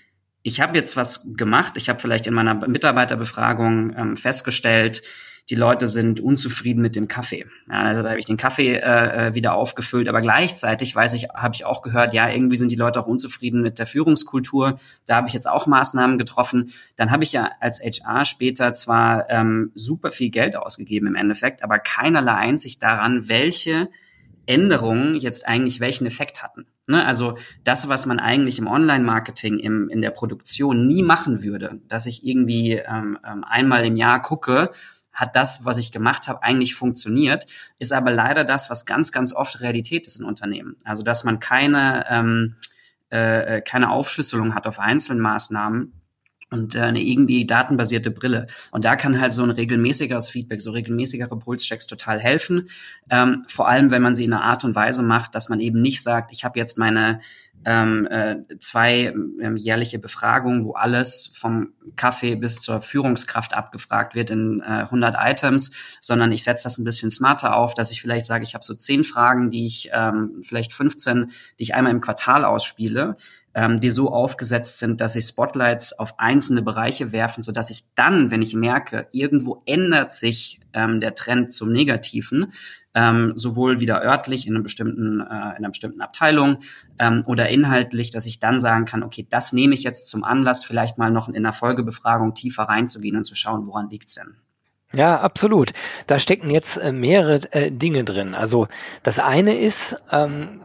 ich 0.42 0.60
habe 0.60 0.78
jetzt 0.78 0.98
was 0.98 1.34
gemacht, 1.36 1.74
ich 1.78 1.88
habe 1.88 2.00
vielleicht 2.00 2.28
in 2.28 2.34
meiner 2.34 2.56
Mitarbeiterbefragung 2.68 3.96
ähm, 3.96 4.18
festgestellt, 4.18 5.02
die 5.50 5.56
Leute 5.56 5.88
sind 5.88 6.22
unzufrieden 6.22 6.82
mit 6.82 6.96
dem 6.96 7.08
Kaffee. 7.08 7.46
Ja, 7.70 7.82
also 7.82 8.04
habe 8.08 8.20
ich 8.20 8.26
den 8.26 8.38
Kaffee 8.38 8.76
äh, 8.76 9.28
äh, 9.28 9.36
wieder 9.36 9.56
aufgefüllt, 9.56 10.08
aber 10.08 10.22
gleichzeitig 10.22 10.96
weiß 10.96 11.14
ich, 11.14 11.30
habe 11.34 11.54
ich 11.54 11.66
auch 11.66 11.82
gehört, 11.82 12.14
ja, 12.14 12.30
irgendwie 12.30 12.56
sind 12.56 12.72
die 12.72 12.78
Leute 12.78 13.02
auch 13.02 13.08
unzufrieden 13.08 13.62
mit 13.62 13.78
der 13.78 13.86
Führungskultur. 13.86 14.80
Da 15.06 15.18
habe 15.18 15.28
ich 15.28 15.34
jetzt 15.34 15.50
auch 15.50 15.68
Maßnahmen 15.68 16.18
getroffen. 16.18 16.72
Dann 16.96 17.12
habe 17.12 17.24
ich 17.24 17.34
ja 17.34 17.52
als 17.60 17.82
HR 17.82 18.24
später 18.24 18.74
zwar 18.74 19.30
ähm, 19.30 19.72
super 19.76 20.12
viel 20.12 20.30
Geld 20.30 20.56
ausgegeben 20.56 21.08
im 21.08 21.16
Endeffekt, 21.16 21.64
aber 21.64 21.78
keinerlei 21.78 22.36
Einsicht 22.36 22.82
daran, 22.82 23.28
welche 23.28 23.90
Änderungen 24.46 25.16
jetzt 25.16 25.48
eigentlich 25.48 25.80
welchen 25.80 26.06
Effekt 26.06 26.44
hatten. 26.44 26.66
Ne? 26.88 27.06
Also 27.06 27.38
das, 27.64 27.88
was 27.90 28.06
man 28.06 28.20
eigentlich 28.20 28.60
im 28.60 28.68
Online-Marketing, 28.68 29.60
im, 29.60 29.90
in 29.90 30.02
der 30.02 30.12
Produktion 30.12 30.88
nie 30.88 31.04
machen 31.04 31.44
würde, 31.44 31.82
dass 31.88 32.06
ich 32.06 32.26
irgendwie 32.26 32.74
ähm, 32.74 33.18
ähm 33.26 33.44
einmal 33.44 33.86
im 33.86 33.96
Jahr 33.96 34.22
gucke, 34.22 34.72
hat 35.14 35.36
das, 35.36 35.66
was 35.66 35.78
ich 35.78 35.92
gemacht 35.92 36.28
habe, 36.28 36.44
eigentlich 36.44 36.76
funktioniert, 36.76 37.46
ist 37.80 37.94
aber 37.94 38.12
leider 38.12 38.44
das, 38.44 38.70
was 38.70 38.86
ganz, 38.86 39.12
ganz 39.12 39.34
oft 39.34 39.62
Realität 39.62 40.08
ist 40.08 40.20
in 40.20 40.26
Unternehmen. 40.26 40.76
Also 40.84 41.04
dass 41.04 41.24
man 41.24 41.40
keine, 41.40 42.06
ähm, 42.10 42.56
äh, 43.10 43.62
keine 43.62 43.92
Aufschlüsselung 43.92 44.56
hat 44.56 44.68
auf 44.68 44.80
Einzelmaßnahmen, 44.80 45.94
und 46.54 46.76
äh, 46.76 46.82
eine 46.82 47.02
irgendwie 47.02 47.46
datenbasierte 47.46 48.12
Brille. 48.12 48.48
Und 48.72 48.86
da 48.86 48.96
kann 48.96 49.20
halt 49.20 49.34
so 49.34 49.44
ein 49.44 49.50
regelmäßigeres 49.50 50.30
Feedback, 50.30 50.62
so 50.62 50.72
regelmäßigere 50.72 51.36
Pulschecks 51.38 51.88
total 51.88 52.20
helfen. 52.20 52.70
Ähm, 53.10 53.44
vor 53.48 53.68
allem, 53.68 53.90
wenn 53.90 54.04
man 54.04 54.14
sie 54.14 54.24
in 54.24 54.34
einer 54.34 54.44
Art 54.44 54.64
und 54.64 54.76
Weise 54.76 55.02
macht, 55.02 55.34
dass 55.36 55.50
man 55.50 55.60
eben 55.60 55.82
nicht 55.82 56.04
sagt, 56.04 56.32
ich 56.32 56.46
habe 56.46 56.60
jetzt 56.60 56.78
meine 56.78 57.20
ähm, 57.66 58.08
äh, 58.08 58.38
zwei 58.60 59.14
ähm, 59.42 59.56
jährliche 59.58 60.00
Befragungen, 60.00 60.64
wo 60.64 60.74
alles 60.74 61.32
vom 61.36 61.74
Kaffee 61.96 62.36
bis 62.36 62.62
zur 62.62 62.82
Führungskraft 62.82 63.56
abgefragt 63.56 64.16
wird 64.16 64.30
in 64.30 64.62
äh, 64.62 64.84
100 64.84 65.16
Items, 65.20 65.72
sondern 66.00 66.32
ich 66.32 66.44
setze 66.44 66.64
das 66.64 66.78
ein 66.78 66.84
bisschen 66.84 67.12
smarter 67.12 67.56
auf, 67.56 67.74
dass 67.74 67.92
ich 67.92 68.02
vielleicht 68.02 68.26
sage, 68.26 68.44
ich 68.44 68.54
habe 68.54 68.64
so 68.64 68.74
zehn 68.74 69.04
Fragen, 69.04 69.52
die 69.52 69.66
ich 69.66 69.90
ähm, 69.94 70.42
vielleicht 70.44 70.74
15, 70.74 71.32
die 71.60 71.64
ich 71.64 71.74
einmal 71.74 71.92
im 71.92 72.02
Quartal 72.02 72.46
ausspiele 72.46 73.18
ähm, 73.56 73.80
die 73.80 73.90
so 73.90 74.12
aufgesetzt 74.12 74.80
sind, 74.80 75.02
dass 75.02 75.14
sich 75.14 75.26
Spotlights 75.26 75.98
auf 75.98 76.20
einzelne 76.20 76.62
Bereiche 76.62 77.12
werfen, 77.12 77.44
so 77.44 77.52
dass 77.52 77.70
ich 77.70 77.86
dann, 77.96 78.32
wenn 78.32 78.42
ich 78.42 78.56
merke, 78.56 79.08
irgendwo 79.12 79.62
ändert 79.66 80.12
sich 80.12 80.60
ähm, 80.74 81.00
der 81.00 81.14
Trend 81.16 81.54
zum 81.54 81.72
Negativen, 81.72 82.54
ähm, 82.96 83.34
sowohl 83.36 83.80
wieder 83.80 84.02
örtlich 84.04 84.48
in, 84.48 84.56
einem 84.56 84.64
bestimmten, 84.64 85.20
äh, 85.20 85.24
in 85.24 85.30
einer 85.30 85.70
bestimmten 85.70 86.02
Abteilung 86.02 86.58
ähm, 87.00 87.24
oder 87.26 87.50
inhaltlich, 87.50 88.12
dass 88.12 88.26
ich 88.26 88.40
dann 88.40 88.60
sagen 88.60 88.86
kann, 88.86 89.04
okay, 89.04 89.26
das 89.30 89.54
nehme 89.54 89.74
ich 89.74 89.84
jetzt 89.84 90.10
zum 90.10 90.24
Anlass, 90.24 90.64
vielleicht 90.64 90.98
mal 90.98 91.12
noch 91.12 91.28
in 91.28 91.36
einer 91.36 91.54
Folgebefragung 91.54 92.34
tiefer 92.34 92.64
reinzugehen 92.64 93.18
und 93.18 93.24
zu 93.24 93.36
schauen, 93.36 93.66
woran 93.68 93.90
liegt's 93.90 94.16
denn. 94.16 94.36
Ja, 94.96 95.20
absolut. 95.20 95.74
Da 96.06 96.20
stecken 96.20 96.52
jetzt 96.52 96.78
äh, 96.78 96.92
mehrere 96.92 97.52
äh, 97.52 97.72
Dinge 97.72 98.04
drin. 98.04 98.36
Also 98.36 98.68
das 99.02 99.18
eine 99.18 99.58
ist, 99.58 99.96
ähm, 100.12 100.62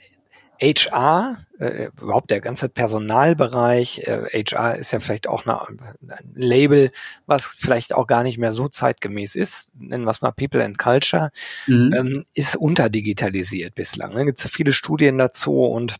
HR, 0.62 1.38
äh, 1.62 1.90
überhaupt 2.00 2.30
der 2.30 2.40
ganze 2.40 2.68
Personalbereich, 2.68 4.00
äh, 4.00 4.44
HR 4.44 4.76
ist 4.76 4.92
ja 4.92 5.00
vielleicht 5.00 5.28
auch 5.28 5.46
eine, 5.46 5.60
ein 5.68 5.88
Label, 6.34 6.90
was 7.26 7.46
vielleicht 7.46 7.94
auch 7.94 8.06
gar 8.06 8.24
nicht 8.24 8.38
mehr 8.38 8.52
so 8.52 8.68
zeitgemäß 8.68 9.36
ist, 9.36 9.72
nennen 9.78 10.04
wir 10.04 10.10
es 10.10 10.22
mal 10.22 10.32
People 10.32 10.64
and 10.64 10.76
Culture, 10.76 11.30
mhm. 11.66 11.94
ähm, 11.96 12.24
ist 12.34 12.56
unterdigitalisiert 12.56 13.74
bislang. 13.74 14.12
Da 14.12 14.18
ne? 14.18 14.24
gibt 14.26 14.40
es 14.44 14.50
viele 14.50 14.72
Studien 14.72 15.18
dazu 15.18 15.64
und 15.64 15.96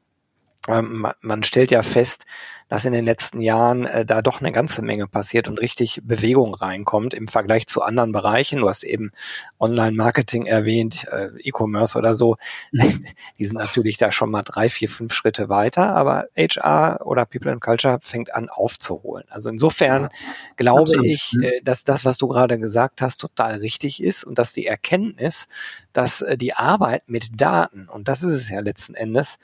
ähm, 0.69 1.07
man 1.21 1.43
stellt 1.43 1.71
ja 1.71 1.83
fest, 1.83 2.25
dass 2.73 2.87
in 2.87 2.95
den 2.95 3.05
letzten 3.05 3.43
Jahren 3.43 3.85
äh, 3.85 4.07
da 4.07 4.23
doch 4.23 4.41
eine 4.41 4.51
ganze 4.51 4.81
Menge 4.81 5.07
passiert 5.07 5.47
und 5.47 5.61
richtig 5.61 6.01
Bewegung 6.05 6.55
reinkommt 6.55 7.13
im 7.13 7.29
Vergleich 7.29 7.67
zu 7.67 7.83
anderen 7.83 8.13
Bereichen. 8.13 8.61
Du 8.61 8.69
hast 8.71 8.83
eben 8.83 9.13
Online-Marketing 9.61 10.47
erwähnt, 10.47 11.07
äh, 11.13 11.29
E-Commerce 11.43 11.99
oder 11.99 12.15
so. 12.15 12.39
Mhm. 12.71 13.05
Die 13.39 13.45
sind 13.45 13.59
natürlich 13.59 13.99
da 13.99 14.11
schon 14.11 14.31
mal 14.31 14.41
drei, 14.41 14.71
vier, 14.71 14.89
fünf 14.89 15.13
Schritte 15.13 15.51
weiter, 15.51 15.95
aber 15.95 16.29
HR 16.35 17.01
oder 17.05 17.27
People 17.27 17.53
and 17.53 17.61
Culture 17.61 17.99
fängt 18.01 18.35
an 18.35 18.49
aufzuholen. 18.49 19.27
Also 19.29 19.51
insofern 19.51 20.09
glaube 20.57 20.93
Absolut. 20.93 21.05
ich, 21.05 21.35
äh, 21.43 21.61
dass 21.61 21.85
das, 21.85 22.07
was 22.07 22.17
du 22.17 22.27
gerade 22.27 22.59
gesagt 22.59 23.03
hast, 23.03 23.19
total 23.19 23.57
richtig 23.57 24.03
ist 24.03 24.25
und 24.25 24.39
dass 24.39 24.55
die 24.55 24.67
Erkenntnis, 24.67 25.47
dass 25.93 26.23
äh, 26.23 26.39
die 26.39 26.55
Arbeit 26.55 27.03
mit 27.07 27.39
Daten, 27.39 27.91
und 27.91 28.09
das 28.09 28.23
ist 28.23 28.33
es 28.33 28.49
ja 28.49 28.61
letzten 28.61 28.95
Endes, 28.95 29.39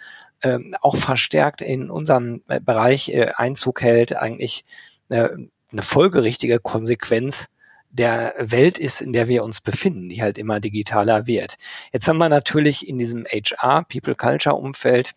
auch 0.81 0.97
verstärkt 0.97 1.61
in 1.61 1.91
unserem 1.91 2.43
äh, 2.49 2.61
Bereich 2.61 3.09
äh, 3.09 3.33
Einzug 3.37 3.83
hält, 3.83 4.17
eigentlich 4.17 4.65
äh, 5.09 5.29
eine 5.71 5.83
folgerichtige 5.83 6.61
Konsequenz 6.61 7.49
der 7.91 8.35
Welt 8.39 8.79
ist, 8.79 9.01
in 9.01 9.13
der 9.13 9.29
wir 9.29 9.43
uns 9.43 9.61
befinden, 9.61 10.09
die 10.09 10.23
halt 10.23 10.39
immer 10.39 10.61
digitaler 10.61 11.27
wird. 11.27 11.57
Jetzt 11.93 12.07
haben 12.07 12.19
wir 12.19 12.29
natürlich 12.29 12.87
in 12.87 12.99
diesem 12.99 13.25
HR, 13.25 13.85
People 13.85 14.15
Culture 14.15 14.55
Umfeld, 14.55 15.13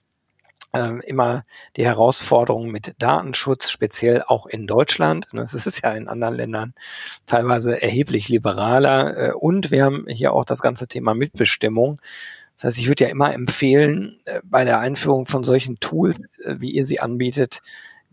äh, 0.74 1.00
immer 1.06 1.44
die 1.76 1.86
Herausforderung 1.86 2.72
mit 2.72 2.96
Datenschutz, 2.98 3.70
speziell 3.70 4.24
auch 4.26 4.46
in 4.46 4.68
Deutschland. 4.68 5.28
Das 5.34 5.54
ist 5.54 5.84
ja 5.84 5.92
in 5.92 6.08
anderen 6.08 6.36
Ländern 6.36 6.74
teilweise 7.26 7.82
erheblich 7.82 8.30
liberaler. 8.30 9.36
Und 9.38 9.70
wir 9.70 9.84
haben 9.84 10.06
hier 10.08 10.32
auch 10.32 10.46
das 10.46 10.62
ganze 10.62 10.88
Thema 10.88 11.14
Mitbestimmung. 11.14 12.00
Das 12.62 12.76
heißt, 12.76 12.80
ich 12.80 12.88
würde 12.88 13.06
ja 13.06 13.10
immer 13.10 13.34
empfehlen, 13.34 14.20
äh, 14.26 14.40
bei 14.44 14.64
der 14.64 14.80
Einführung 14.80 15.26
von 15.26 15.44
solchen 15.44 15.80
Tools, 15.80 16.20
äh, 16.46 16.58
wie 16.60 16.70
ihr 16.70 16.86
sie 16.86 17.00
anbietet, 17.00 17.64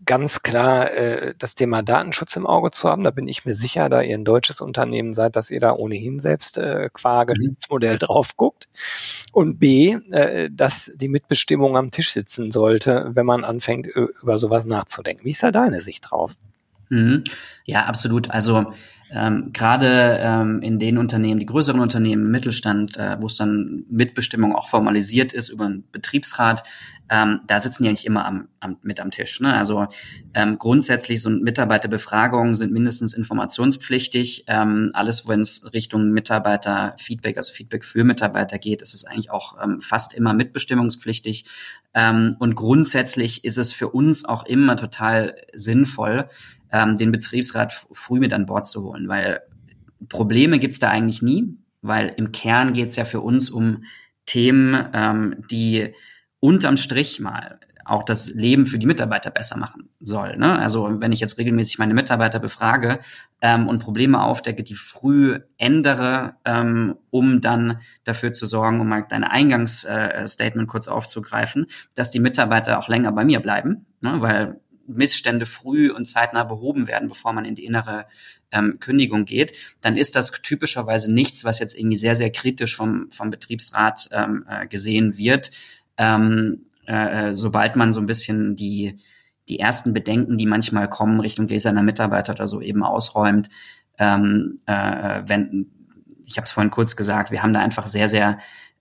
ganz 0.05 0.41
klar 0.41 0.91
äh, 0.91 1.35
das 1.37 1.53
Thema 1.53 1.83
Datenschutz 1.83 2.35
im 2.35 2.47
Auge 2.47 2.71
zu 2.71 2.89
haben. 2.89 3.03
Da 3.03 3.11
bin 3.11 3.27
ich 3.27 3.45
mir 3.45 3.53
sicher, 3.53 3.89
da 3.89 4.01
ihr 4.01 4.17
ein 4.17 4.25
deutsches 4.25 4.59
Unternehmen 4.59 5.13
seid, 5.13 5.35
dass 5.35 5.51
ihr 5.51 5.59
da 5.59 5.73
ohnehin 5.73 6.19
selbst 6.19 6.57
äh, 6.57 6.89
qua 6.91 7.23
mhm. 7.23 7.27
Geschäftsmodell 7.27 7.99
drauf 7.99 8.35
guckt. 8.37 8.69
Und 9.33 9.59
B, 9.59 9.97
äh, 10.09 10.49
dass 10.51 10.91
die 10.95 11.09
Mitbestimmung 11.09 11.77
am 11.77 11.91
Tisch 11.91 12.11
sitzen 12.11 12.49
sollte, 12.49 13.11
wenn 13.13 13.27
man 13.27 13.43
anfängt, 13.43 13.85
über 13.85 14.39
sowas 14.39 14.65
nachzudenken. 14.65 15.25
Wie 15.25 15.31
ist 15.31 15.43
da 15.43 15.51
deine 15.51 15.79
Sicht 15.79 16.09
drauf? 16.09 16.33
Mhm. 16.89 17.23
Ja, 17.65 17.85
absolut. 17.85 18.31
Also 18.31 18.73
ähm, 19.11 19.51
gerade 19.53 20.19
ähm, 20.21 20.61
in 20.61 20.79
den 20.79 20.97
Unternehmen, 20.97 21.39
die 21.39 21.45
größeren 21.45 21.79
Unternehmen, 21.79 22.29
Mittelstand, 22.29 22.97
äh, 22.97 23.17
wo 23.19 23.27
es 23.27 23.37
dann 23.37 23.85
Mitbestimmung 23.89 24.55
auch 24.55 24.69
formalisiert 24.69 25.33
ist 25.33 25.49
über 25.49 25.65
einen 25.65 25.83
Betriebsrat, 25.91 26.63
ähm, 27.09 27.41
da 27.47 27.59
sitzen 27.59 27.83
die 27.83 27.89
eigentlich 27.89 28.05
immer 28.05 28.25
am, 28.25 28.47
am, 28.59 28.77
mit 28.83 28.99
am 28.99 29.09
Tisch. 29.11 29.39
Ne? 29.39 29.55
Also 29.55 29.87
ähm, 30.33 30.57
grundsätzlich 30.59 31.21
so 31.21 31.29
Mitarbeiterbefragungen 31.29 32.53
sind 32.55 32.71
mindestens 32.71 33.13
informationspflichtig. 33.13 34.45
Ähm, 34.47 34.91
alles, 34.93 35.27
wenn 35.27 35.41
es 35.41 35.73
Richtung 35.73 36.11
Mitarbeiterfeedback, 36.11 37.37
also 37.37 37.53
Feedback 37.53 37.83
für 37.83 38.03
Mitarbeiter 38.03 38.59
geht, 38.59 38.81
ist 38.81 38.93
es 38.93 39.05
eigentlich 39.05 39.31
auch 39.31 39.57
ähm, 39.61 39.81
fast 39.81 40.13
immer 40.13 40.33
mitbestimmungspflichtig. 40.33 41.45
Ähm, 41.95 42.35
und 42.37 42.53
grundsätzlich 42.53 43.43
ist 43.43 43.57
es 43.57 43.73
für 43.73 43.89
uns 43.89 44.25
auch 44.25 44.45
immer 44.45 44.75
total 44.75 45.35
sinnvoll, 45.53 46.29
ähm, 46.71 46.95
den 46.95 47.11
Betriebsrat 47.11 47.73
früh 47.91 48.19
mit 48.19 48.33
an 48.33 48.45
Bord 48.45 48.67
zu 48.67 48.83
holen, 48.83 49.07
weil 49.07 49.41
Probleme 50.07 50.59
gibt's 50.59 50.79
da 50.79 50.89
eigentlich 50.89 51.21
nie, 51.21 51.57
weil 51.81 52.13
im 52.17 52.31
Kern 52.31 52.73
geht's 52.73 52.95
ja 52.95 53.05
für 53.05 53.21
uns 53.21 53.49
um 53.49 53.83
Themen, 54.25 54.89
ähm, 54.93 55.43
die 55.49 55.93
unterm 56.39 56.77
Strich 56.77 57.19
mal 57.19 57.59
auch 57.89 58.03
das 58.03 58.33
Leben 58.33 58.67
für 58.67 58.77
die 58.77 58.85
Mitarbeiter 58.85 59.31
besser 59.31 59.57
machen 59.57 59.89
soll. 59.99 60.37
Ne? 60.37 60.57
Also 60.59 61.01
wenn 61.01 61.11
ich 61.11 61.19
jetzt 61.19 61.39
regelmäßig 61.39 61.79
meine 61.79 61.95
Mitarbeiter 61.95 62.39
befrage 62.39 62.99
ähm, 63.41 63.67
und 63.67 63.79
Probleme 63.79 64.21
aufdecke, 64.21 64.63
die 64.63 64.75
früh 64.75 65.39
ändere, 65.57 66.35
ähm, 66.45 66.95
um 67.09 67.41
dann 67.41 67.81
dafür 68.03 68.31
zu 68.31 68.45
sorgen, 68.45 68.79
um 68.79 68.87
mal 68.87 69.05
deine 69.09 69.31
Eingangsstatement 69.31 70.67
äh, 70.67 70.71
kurz 70.71 70.87
aufzugreifen, 70.87 71.65
dass 71.95 72.11
die 72.11 72.19
Mitarbeiter 72.19 72.77
auch 72.77 72.87
länger 72.87 73.11
bei 73.11 73.25
mir 73.25 73.39
bleiben, 73.39 73.87
ne? 74.01 74.21
weil 74.21 74.59
Missstände 74.89 75.45
früh 75.45 75.91
und 75.91 76.05
zeitnah 76.05 76.43
behoben 76.43 76.87
werden, 76.87 77.09
bevor 77.09 77.33
man 77.33 77.45
in 77.45 77.55
die 77.55 77.65
innere 77.65 78.05
ähm, 78.51 78.79
Kündigung 78.79 79.25
geht, 79.25 79.55
dann 79.81 79.97
ist 79.97 80.15
das 80.15 80.31
typischerweise 80.31 81.11
nichts, 81.11 81.45
was 81.45 81.59
jetzt 81.59 81.77
irgendwie 81.77 81.97
sehr, 81.97 82.15
sehr 82.15 82.31
kritisch 82.31 82.75
vom, 82.75 83.09
vom 83.11 83.29
Betriebsrat 83.29 84.09
ähm, 84.11 84.45
äh, 84.49 84.67
gesehen 84.67 85.17
wird. 85.17 85.51
Ähm, 85.97 86.65
äh, 86.87 87.29
äh 87.29 87.35
sobald 87.35 87.75
man 87.75 87.91
so 87.91 87.99
ein 87.99 88.05
bisschen 88.05 88.55
die, 88.55 88.99
die 89.47 89.59
ersten 89.59 89.93
Bedenken, 89.93 90.37
die 90.37 90.45
manchmal 90.45 90.89
kommen 90.89 91.19
Richtung 91.19 91.47
gläserner 91.47 91.83
Mitarbeiter 91.83 92.33
oder 92.33 92.47
so 92.47 92.61
eben 92.61 92.83
ausräumt, 92.83 93.49
ähm, 93.97 94.57
äh, 94.65 95.21
wenn, 95.25 95.67
ich 96.25 96.37
habe 96.37 96.45
es 96.45 96.51
vorhin 96.51 96.71
kurz 96.71 96.95
gesagt, 96.95 97.31
wir 97.31 97.43
haben 97.43 97.53
da 97.53 97.59
einfach 97.59 97.87
sehr, 97.87 98.07
sehr 98.07 98.39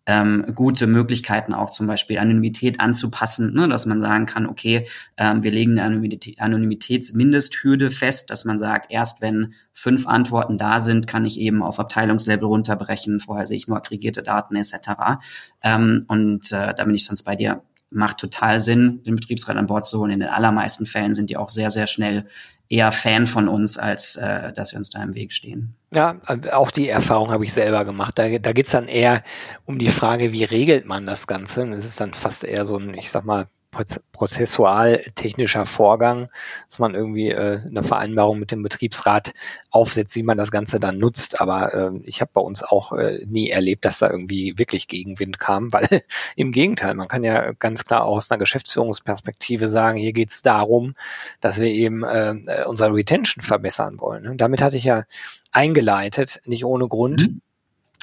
ähm, 0.09 0.47
gute 0.55 0.87
Möglichkeiten 0.87 1.53
auch 1.53 1.71
zum 1.71 1.87
Beispiel 1.87 2.19
Anonymität 2.19 2.81
anzupassen, 2.81 3.53
ne, 3.53 3.69
dass 3.69 3.85
man 3.85 4.01
sagen 4.01 4.25
kann, 4.25 4.47
okay, 4.47 4.89
ähm, 5.19 5.43
wir 5.43 5.51
legen 5.51 5.79
eine 5.79 6.01
Anonymitätsmindesthürde 6.39 7.91
fest, 7.91 8.31
dass 8.31 8.47
man 8.47 8.57
sagt, 8.57 8.91
erst 8.91 9.21
wenn 9.21 9.53
fünf 9.75 10.09
Antworten 10.09 10.57
da 10.57 10.81
sind, 10.81 11.07
kann 11.07 11.27
ich 11.27 11.39
eben 11.39 11.63
auf 11.63 11.79
Abteilungslevel 11.79 12.47
runterbrechen. 12.47 13.21
Vorher 13.21 13.45
sehe 13.45 13.59
ich 13.59 13.69
nur 13.69 13.77
aggregierte 13.77 14.23
Daten 14.23 14.57
etc. 14.57 15.21
Ähm, 15.63 16.07
und 16.09 16.53
äh, 16.53 16.73
da 16.75 16.85
bin 16.85 16.95
ich 16.95 17.05
sonst 17.05 17.25
bei 17.25 17.37
dir 17.37 17.63
macht 17.91 18.19
total 18.19 18.61
Sinn, 18.61 19.03
den 19.05 19.17
Betriebsrat 19.17 19.57
an 19.57 19.67
Bord 19.67 19.87
zu 19.87 19.99
holen. 19.99 20.11
In 20.11 20.21
den 20.21 20.29
allermeisten 20.29 20.87
Fällen 20.87 21.15
sind 21.15 21.31
die 21.31 21.37
auch 21.37 21.49
sehr, 21.49 21.71
sehr 21.71 21.87
schnell 21.87 22.27
eher 22.69 22.93
Fan 22.93 23.27
von 23.27 23.49
uns, 23.49 23.79
als 23.79 24.17
äh, 24.17 24.53
dass 24.53 24.73
wir 24.73 24.79
uns 24.79 24.91
da 24.91 25.03
im 25.03 25.15
Weg 25.15 25.33
stehen. 25.33 25.75
Ja, 25.93 26.21
auch 26.53 26.71
die 26.71 26.89
Erfahrung 26.89 27.31
habe 27.31 27.45
ich 27.45 27.53
selber 27.53 27.85
gemacht. 27.85 28.19
Da, 28.19 28.39
da 28.39 28.53
geht's 28.53 28.73
dann 28.73 28.89
eher 28.89 29.23
um 29.65 29.79
die 29.79 29.89
Frage, 29.89 30.33
wie 30.33 30.45
regelt 30.45 30.85
man 30.85 31.07
das 31.07 31.27
Ganze. 31.27 31.67
Das 31.71 31.85
ist 31.85 31.99
dann 32.01 32.13
fast 32.13 32.45
eher 32.45 32.67
so 32.67 32.77
ein, 32.77 32.93
ich 32.95 33.11
sag 33.11 33.25
mal, 33.25 33.49
prozessual-technischer 33.71 35.67
Vorgang, 35.67 36.31
dass 36.69 36.79
man 36.79 36.95
irgendwie 36.95 37.31
äh, 37.31 37.61
eine 37.65 37.83
Vereinbarung 37.83 38.39
mit 38.39 38.51
dem 38.51 38.63
Betriebsrat 38.63 39.35
aufsetzt, 39.71 40.17
wie 40.17 40.23
man 40.23 40.39
das 40.39 40.51
Ganze 40.51 40.81
dann 40.81 40.99
nutzt. 40.99 41.41
Aber 41.41 41.75
äh, 41.75 41.91
ich 42.05 42.21
habe 42.21 42.31
bei 42.33 42.41
uns 42.41 42.63
auch 42.63 42.93
äh, 42.93 43.25
nie 43.27 43.51
erlebt, 43.51 43.85
dass 43.85 43.99
da 43.99 44.11
irgendwie 44.11 44.59
wirklich 44.59 44.89
Gegenwind 44.89 45.39
kam, 45.39 45.73
weil 45.73 46.03
im 46.35 46.53
Gegenteil, 46.53 46.95
man 46.95 47.09
kann 47.09 47.25
ja 47.25 47.53
ganz 47.53 47.85
klar 47.85 48.05
auch 48.05 48.17
aus 48.17 48.31
einer 48.31 48.39
Geschäftsführungsperspektive 48.39 49.69
sagen, 49.69 49.99
hier 49.99 50.13
geht 50.13 50.31
es 50.31 50.43
darum, 50.43 50.95
dass 51.41 51.61
wir 51.61 51.69
eben 51.69 52.05
äh, 52.05 52.65
unsere 52.67 52.95
Retention 52.95 53.43
verbessern 53.43 54.01
wollen. 54.01 54.27
Und 54.29 54.41
damit 54.41 54.63
hatte 54.63 54.77
ich 54.77 54.85
ja 54.85 55.05
eingeleitet, 55.53 56.41
nicht 56.47 56.65
ohne 56.65 56.89
Grund, 56.89 57.29
mhm. 57.29 57.41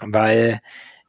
weil 0.01 0.61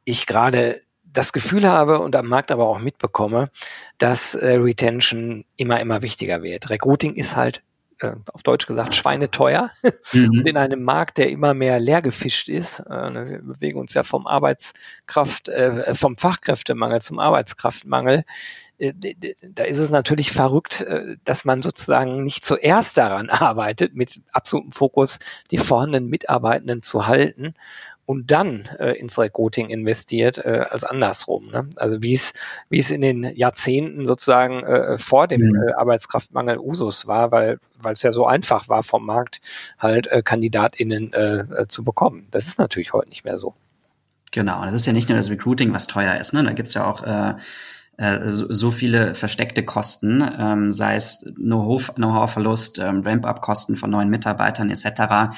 ich 0.03 0.25
gerade 0.25 0.81
das 1.17 1.33
Gefühl 1.33 1.67
habe 1.67 1.99
und 1.99 2.15
am 2.15 2.27
Markt 2.27 2.51
aber 2.51 2.67
auch 2.67 2.77
mitbekomme, 2.77 3.49
dass 3.97 4.35
äh, 4.35 4.57
Retention 4.57 5.45
immer, 5.55 5.79
immer 5.79 6.03
wichtiger 6.03 6.43
wird. 6.43 6.69
Recruiting 6.69 7.15
ist 7.15 7.35
halt 7.35 7.63
äh, 7.99 8.11
auf 8.31 8.43
Deutsch 8.43 8.67
gesagt 8.67 8.93
schweineteuer 8.93 9.71
mhm. 10.13 10.29
und 10.29 10.47
in 10.47 10.57
einem 10.57 10.83
Markt, 10.83 11.17
der 11.17 11.29
immer 11.29 11.55
mehr 11.55 11.79
leer 11.79 12.03
gefischt 12.03 12.49
ist, 12.49 12.81
äh, 12.81 13.09
ne, 13.09 13.29
wir 13.29 13.41
bewegen 13.41 13.79
uns 13.79 13.95
ja 13.95 14.03
vom 14.03 14.27
Arbeitskraft, 14.27 15.49
äh, 15.49 15.95
vom 15.95 16.17
Fachkräftemangel 16.17 17.01
zum 17.01 17.17
Arbeitskraftmangel, 17.17 18.23
äh, 18.77 18.93
da 19.41 19.63
ist 19.63 19.79
es 19.79 19.89
natürlich 19.89 20.31
verrückt, 20.31 20.85
dass 21.23 21.45
man 21.45 21.63
sozusagen 21.63 22.23
nicht 22.23 22.45
zuerst 22.45 22.95
daran 22.95 23.29
arbeitet, 23.31 23.95
mit 23.95 24.21
absolutem 24.33 24.71
Fokus 24.71 25.17
die 25.49 25.57
vorhandenen 25.57 26.09
Mitarbeitenden 26.09 26.83
zu 26.83 27.07
halten 27.07 27.55
und 28.07 28.31
dann 28.31 28.69
äh, 28.79 28.93
ins 28.93 29.19
Recruiting 29.19 29.69
investiert 29.69 30.37
äh, 30.37 30.65
als 30.69 30.85
andersrum. 30.85 31.51
Ne? 31.51 31.69
Also 31.75 32.01
wie 32.01 32.13
es 32.13 32.33
wie 32.69 32.79
es 32.79 32.89
in 32.89 33.01
den 33.01 33.23
Jahrzehnten 33.35 34.05
sozusagen 34.05 34.63
äh, 34.63 34.97
vor 34.97 35.27
dem 35.27 35.41
mhm. 35.41 35.67
äh, 35.67 35.73
Arbeitskraftmangel 35.73 36.57
Usus 36.57 37.05
war, 37.05 37.31
weil 37.31 37.59
weil 37.77 37.93
es 37.93 38.03
ja 38.03 38.13
so 38.13 38.25
einfach 38.25 38.69
war 38.69 38.81
vom 38.83 39.05
Markt 39.05 39.41
halt 39.77 40.07
äh, 40.07 40.21
Kandidatinnen 40.21 41.11
äh, 41.11 41.39
äh, 41.39 41.67
zu 41.67 41.83
bekommen. 41.83 42.27
Das 42.31 42.47
ist 42.47 42.59
natürlich 42.59 42.93
heute 42.93 43.09
nicht 43.09 43.25
mehr 43.25 43.37
so. 43.37 43.53
Genau, 44.31 44.63
das 44.63 44.73
ist 44.73 44.85
ja 44.85 44.93
nicht 44.93 45.09
nur 45.09 45.17
das 45.17 45.29
Recruiting, 45.29 45.73
was 45.73 45.87
teuer 45.87 46.15
ist. 46.15 46.33
Ne? 46.33 46.43
Da 46.43 46.53
gibt's 46.53 46.75
ja 46.75 46.89
auch 46.89 47.03
äh, 47.03 47.31
äh, 47.31 47.35
so, 48.27 48.45
so 48.53 48.69
viele 48.69 49.15
versteckte 49.15 49.63
Kosten, 49.63 50.23
ähm, 50.37 50.71
sei 50.71 50.95
es 50.95 51.33
Know-how-Verlust, 51.35 52.77
ähm, 52.77 53.01
Ramp-up-Kosten 53.03 53.75
von 53.75 53.89
neuen 53.89 54.09
Mitarbeitern 54.09 54.69
etc. 54.69 54.85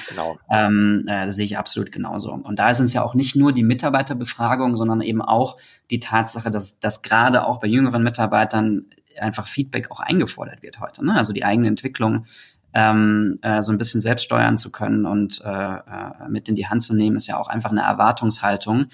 Genau. 0.08 0.38
Ähm, 0.50 1.04
äh, 1.08 1.30
sehe 1.30 1.46
ich 1.46 1.56
absolut 1.56 1.90
genauso. 1.90 2.32
Und 2.32 2.58
da 2.58 2.74
sind 2.74 2.86
es 2.86 2.92
ja 2.92 3.02
auch 3.02 3.14
nicht 3.14 3.34
nur 3.34 3.52
die 3.52 3.62
Mitarbeiterbefragung, 3.62 4.76
sondern 4.76 5.00
eben 5.00 5.22
auch 5.22 5.56
die 5.90 6.00
Tatsache, 6.00 6.50
dass, 6.50 6.80
dass 6.80 7.00
gerade 7.00 7.46
auch 7.46 7.60
bei 7.60 7.66
jüngeren 7.66 8.02
Mitarbeitern 8.02 8.84
einfach 9.18 9.46
Feedback 9.46 9.90
auch 9.90 10.00
eingefordert 10.00 10.62
wird 10.62 10.80
heute. 10.80 11.04
Ne? 11.04 11.16
Also 11.16 11.32
die 11.32 11.44
eigene 11.44 11.68
Entwicklung 11.68 12.26
ähm, 12.74 13.38
äh, 13.42 13.62
so 13.62 13.72
ein 13.72 13.78
bisschen 13.78 14.00
selbst 14.00 14.24
steuern 14.24 14.56
zu 14.56 14.70
können 14.70 15.06
und 15.06 15.42
äh, 15.44 15.48
äh, 15.48 16.28
mit 16.28 16.48
in 16.48 16.54
die 16.54 16.66
Hand 16.66 16.82
zu 16.82 16.94
nehmen, 16.94 17.16
ist 17.16 17.26
ja 17.26 17.38
auch 17.38 17.48
einfach 17.48 17.70
eine 17.70 17.82
Erwartungshaltung, 17.82 18.86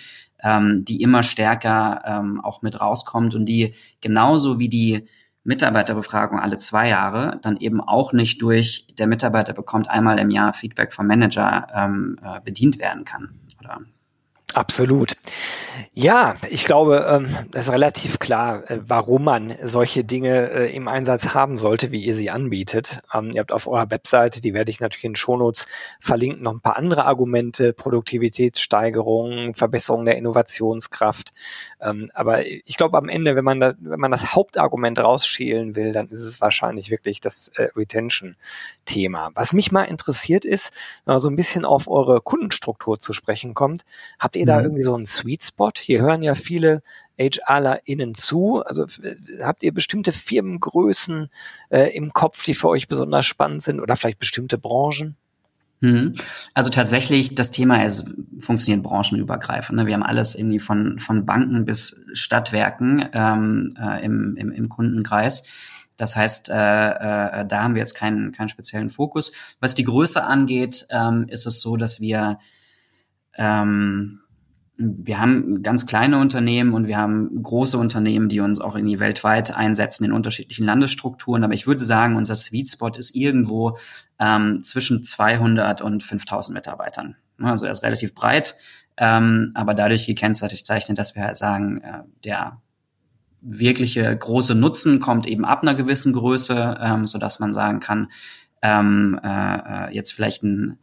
ähm, 0.42 0.84
die 0.84 1.02
immer 1.02 1.22
stärker 1.22 2.02
ähm, 2.04 2.40
auch 2.42 2.62
mit 2.62 2.80
rauskommt 2.80 3.34
und 3.34 3.44
die 3.44 3.74
genauso 4.00 4.58
wie 4.58 4.68
die 4.68 5.06
Mitarbeiterbefragung 5.44 6.40
alle 6.40 6.56
zwei 6.56 6.88
Jahre 6.88 7.38
dann 7.40 7.56
eben 7.56 7.80
auch 7.80 8.12
nicht 8.12 8.42
durch 8.42 8.88
der 8.98 9.06
Mitarbeiter 9.06 9.52
bekommt 9.52 9.88
einmal 9.88 10.18
im 10.18 10.30
Jahr 10.30 10.52
Feedback 10.52 10.92
vom 10.92 11.06
Manager 11.06 11.68
ähm, 11.72 12.18
äh, 12.22 12.40
bedient 12.40 12.80
werden 12.80 13.04
kann. 13.04 13.45
Absolut. 14.54 15.16
Ja, 15.92 16.36
ich 16.48 16.64
glaube, 16.64 17.04
ähm, 17.08 17.36
es 17.52 17.66
ist 17.66 17.72
relativ 17.72 18.18
klar, 18.20 18.70
äh, 18.70 18.78
warum 18.86 19.24
man 19.24 19.54
solche 19.62 20.04
Dinge 20.04 20.50
äh, 20.50 20.74
im 20.74 20.88
Einsatz 20.88 21.34
haben 21.34 21.58
sollte, 21.58 21.90
wie 21.90 22.02
ihr 22.02 22.14
sie 22.14 22.30
anbietet. 22.30 23.00
Ähm, 23.12 23.30
ihr 23.32 23.40
habt 23.40 23.52
auf 23.52 23.66
eurer 23.66 23.90
Webseite, 23.90 24.40
die 24.40 24.54
werde 24.54 24.70
ich 24.70 24.78
natürlich 24.80 25.04
in 25.04 25.12
den 25.12 25.16
Shownotes 25.16 25.66
verlinken, 26.00 26.42
noch 26.44 26.52
ein 26.52 26.60
paar 26.60 26.76
andere 26.76 27.06
Argumente, 27.06 27.72
Produktivitätssteigerung, 27.72 29.52
Verbesserung 29.54 30.04
der 30.04 30.16
Innovationskraft. 30.16 31.32
Ähm, 31.80 32.10
aber 32.14 32.46
ich 32.46 32.76
glaube, 32.76 32.96
am 32.98 33.08
Ende, 33.08 33.36
wenn 33.36 33.44
man, 33.44 33.60
da, 33.60 33.74
wenn 33.80 34.00
man 34.00 34.12
das 34.12 34.34
Hauptargument 34.34 34.98
rausschälen 34.98 35.74
will, 35.74 35.92
dann 35.92 36.08
ist 36.08 36.20
es 36.20 36.40
wahrscheinlich 36.40 36.90
wirklich 36.90 37.20
das 37.20 37.48
äh, 37.56 37.68
Retention-Thema. 37.76 39.32
Was 39.34 39.52
mich 39.52 39.72
mal 39.72 39.84
interessiert 39.84 40.44
ist, 40.44 40.72
wenn 41.04 41.14
man 41.14 41.20
so 41.20 41.28
ein 41.28 41.36
bisschen 41.36 41.64
auf 41.64 41.88
eure 41.88 42.20
Kundenstruktur 42.20 42.98
zu 43.00 43.12
sprechen 43.12 43.52
kommt, 43.52 43.84
habt 44.18 44.35
ihr 44.36 44.46
da 44.46 44.58
mhm. 44.58 44.64
irgendwie 44.64 44.82
so 44.82 44.94
einen 44.94 45.06
Sweet 45.06 45.42
Spot? 45.44 45.72
Hier 45.76 46.00
hören 46.00 46.22
ja 46.22 46.34
viele 46.34 46.82
HRlerInnen 47.18 48.14
zu. 48.14 48.62
Also 48.64 48.86
habt 49.42 49.62
ihr 49.62 49.72
bestimmte 49.72 50.12
Firmengrößen 50.12 51.30
äh, 51.70 51.96
im 51.96 52.12
Kopf, 52.12 52.44
die 52.44 52.54
für 52.54 52.68
euch 52.68 52.88
besonders 52.88 53.26
spannend 53.26 53.62
sind 53.62 53.80
oder 53.80 53.96
vielleicht 53.96 54.18
bestimmte 54.18 54.58
Branchen? 54.58 55.16
Mhm. 55.80 56.14
Also 56.54 56.70
tatsächlich, 56.70 57.34
das 57.34 57.50
Thema 57.50 57.84
ist, 57.84 58.10
funktioniert 58.38 58.82
branchenübergreifend. 58.82 59.78
Ne? 59.78 59.86
Wir 59.86 59.94
haben 59.94 60.02
alles 60.02 60.34
irgendwie 60.34 60.58
von, 60.58 60.98
von 60.98 61.26
Banken 61.26 61.64
bis 61.64 62.04
Stadtwerken 62.12 63.08
ähm, 63.12 63.74
äh, 63.78 64.04
im, 64.04 64.36
im, 64.36 64.52
im 64.52 64.68
Kundenkreis. 64.68 65.44
Das 65.96 66.16
heißt, 66.16 66.50
äh, 66.50 66.54
äh, 66.54 67.46
da 67.46 67.62
haben 67.62 67.74
wir 67.74 67.80
jetzt 67.80 67.94
keinen, 67.94 68.32
keinen 68.32 68.48
speziellen 68.48 68.90
Fokus. 68.90 69.32
Was 69.60 69.74
die 69.74 69.84
Größe 69.84 70.22
angeht, 70.22 70.86
ähm, 70.90 71.26
ist 71.28 71.46
es 71.46 71.60
so, 71.60 71.76
dass 71.76 72.00
wir 72.00 72.38
ähm, 73.36 74.20
wir 74.78 75.18
haben 75.18 75.62
ganz 75.62 75.86
kleine 75.86 76.18
Unternehmen 76.18 76.74
und 76.74 76.86
wir 76.86 76.98
haben 76.98 77.42
große 77.42 77.78
Unternehmen, 77.78 78.28
die 78.28 78.40
uns 78.40 78.60
auch 78.60 78.76
irgendwie 78.76 79.00
weltweit 79.00 79.54
einsetzen 79.56 80.04
in 80.04 80.12
unterschiedlichen 80.12 80.66
Landesstrukturen. 80.66 81.44
Aber 81.44 81.54
ich 81.54 81.66
würde 81.66 81.84
sagen, 81.84 82.16
unser 82.16 82.34
Sweet 82.34 82.68
Spot 82.68 82.90
ist 82.90 83.14
irgendwo 83.14 83.78
ähm, 84.18 84.62
zwischen 84.62 85.02
200 85.02 85.80
und 85.80 86.02
5000 86.02 86.54
Mitarbeitern. 86.54 87.16
Also 87.38 87.64
er 87.66 87.72
ist 87.72 87.82
relativ 87.82 88.14
breit, 88.14 88.54
ähm, 88.98 89.52
aber 89.54 89.72
dadurch 89.72 90.06
gekennzeichnet, 90.06 90.98
dass 90.98 91.14
wir 91.14 91.22
halt 91.22 91.36
sagen, 91.36 91.80
äh, 91.82 92.02
der 92.24 92.60
wirkliche 93.40 94.14
große 94.16 94.54
Nutzen 94.54 95.00
kommt 95.00 95.26
eben 95.26 95.44
ab 95.44 95.62
einer 95.62 95.74
gewissen 95.74 96.12
Größe, 96.12 96.78
ähm, 96.80 97.06
so 97.06 97.18
dass 97.18 97.40
man 97.40 97.52
sagen 97.52 97.80
kann, 97.80 98.08
ähm, 98.60 99.18
äh, 99.22 99.88
äh 99.88 99.94
jetzt 99.94 100.12
vielleicht 100.12 100.42
ein 100.42 100.78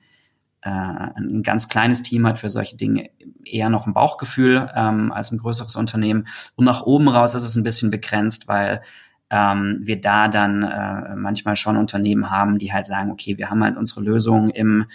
äh, 0.63 0.69
ein 0.69 1.43
ganz 1.43 1.67
kleines 1.69 2.03
Team 2.03 2.25
hat 2.25 2.39
für 2.39 2.49
solche 2.49 2.77
Dinge 2.77 3.09
eher 3.45 3.69
noch 3.69 3.85
ein 3.85 3.93
Bauchgefühl 3.93 4.69
ähm, 4.75 5.11
als 5.11 5.31
ein 5.31 5.37
größeres 5.37 5.75
Unternehmen. 5.75 6.27
Und 6.55 6.65
nach 6.65 6.83
oben 6.83 7.09
raus 7.09 7.35
ist 7.35 7.43
es 7.43 7.55
ein 7.55 7.63
bisschen 7.63 7.91
begrenzt, 7.91 8.47
weil 8.47 8.81
ähm, 9.29 9.79
wir 9.81 9.99
da 9.99 10.27
dann 10.27 10.63
äh, 10.63 11.15
manchmal 11.15 11.55
schon 11.55 11.75
Unternehmen 11.75 12.29
haben, 12.29 12.59
die 12.59 12.71
halt 12.71 12.85
sagen, 12.85 13.11
okay, 13.11 13.37
wir 13.37 13.49
haben 13.49 13.63
halt 13.63 13.77
unsere 13.77 14.01
Lösung 14.01 14.49
im 14.49 14.85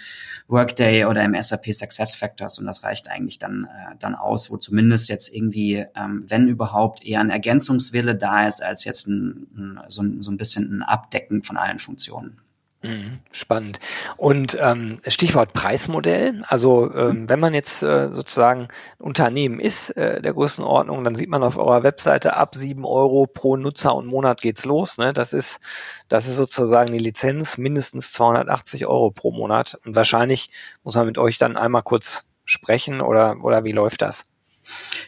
Workday 0.47 1.05
oder 1.05 1.23
im 1.23 1.39
SAP 1.39 1.73
Success 1.73 2.15
Factors 2.15 2.57
und 2.57 2.65
das 2.65 2.83
reicht 2.83 3.09
eigentlich 3.09 3.37
dann, 3.37 3.65
äh, 3.65 3.95
dann 3.99 4.15
aus, 4.15 4.49
wo 4.49 4.57
zumindest 4.57 5.09
jetzt 5.09 5.35
irgendwie, 5.35 5.85
ähm, 5.95 6.23
wenn 6.27 6.47
überhaupt, 6.47 7.05
eher 7.05 7.19
ein 7.19 7.29
Ergänzungswille 7.29 8.15
da 8.15 8.47
ist, 8.47 8.63
als 8.63 8.85
jetzt 8.85 9.07
ein, 9.07 9.47
ein, 9.55 9.79
so, 9.89 10.03
ein, 10.03 10.21
so 10.21 10.31
ein 10.31 10.37
bisschen 10.37 10.71
ein 10.71 10.83
Abdecken 10.83 11.43
von 11.43 11.57
allen 11.57 11.79
Funktionen. 11.79 12.39
Mhm, 12.81 13.19
spannend. 13.31 13.79
Und 14.15 14.55
ähm, 14.61 14.99
Stichwort 15.05 15.51
Preismodell. 15.51 16.41
Also 16.47 16.93
ähm, 16.93 17.27
wenn 17.27 17.39
man 17.39 17.53
jetzt 17.53 17.83
äh, 17.83 18.09
sozusagen 18.13 18.69
Unternehmen 18.99 19.59
ist 19.59 19.89
äh, 19.97 20.21
der 20.21 20.33
Größenordnung, 20.33 21.03
dann 21.03 21.15
sieht 21.15 21.27
man 21.29 21.43
auf 21.43 21.57
eurer 21.57 21.83
Webseite 21.83 22.37
ab 22.37 22.55
sieben 22.55 22.85
Euro 22.85 23.27
pro 23.27 23.57
Nutzer 23.57 23.93
und 23.95 24.05
Monat 24.05 24.39
geht's 24.39 24.63
los. 24.63 24.97
Ne? 24.97 25.11
Das 25.11 25.33
ist 25.33 25.59
das 26.07 26.27
ist 26.27 26.37
sozusagen 26.37 26.93
die 26.93 26.99
Lizenz 26.99 27.57
mindestens 27.57 28.13
280 28.13 28.87
Euro 28.87 29.11
pro 29.11 29.31
Monat. 29.31 29.77
Und 29.85 29.97
wahrscheinlich 29.97 30.49
muss 30.83 30.95
man 30.95 31.05
mit 31.05 31.17
euch 31.17 31.37
dann 31.37 31.57
einmal 31.57 31.83
kurz 31.83 32.23
sprechen 32.45 33.01
oder 33.01 33.43
oder 33.43 33.65
wie 33.65 33.73
läuft 33.73 34.01
das? 34.01 34.25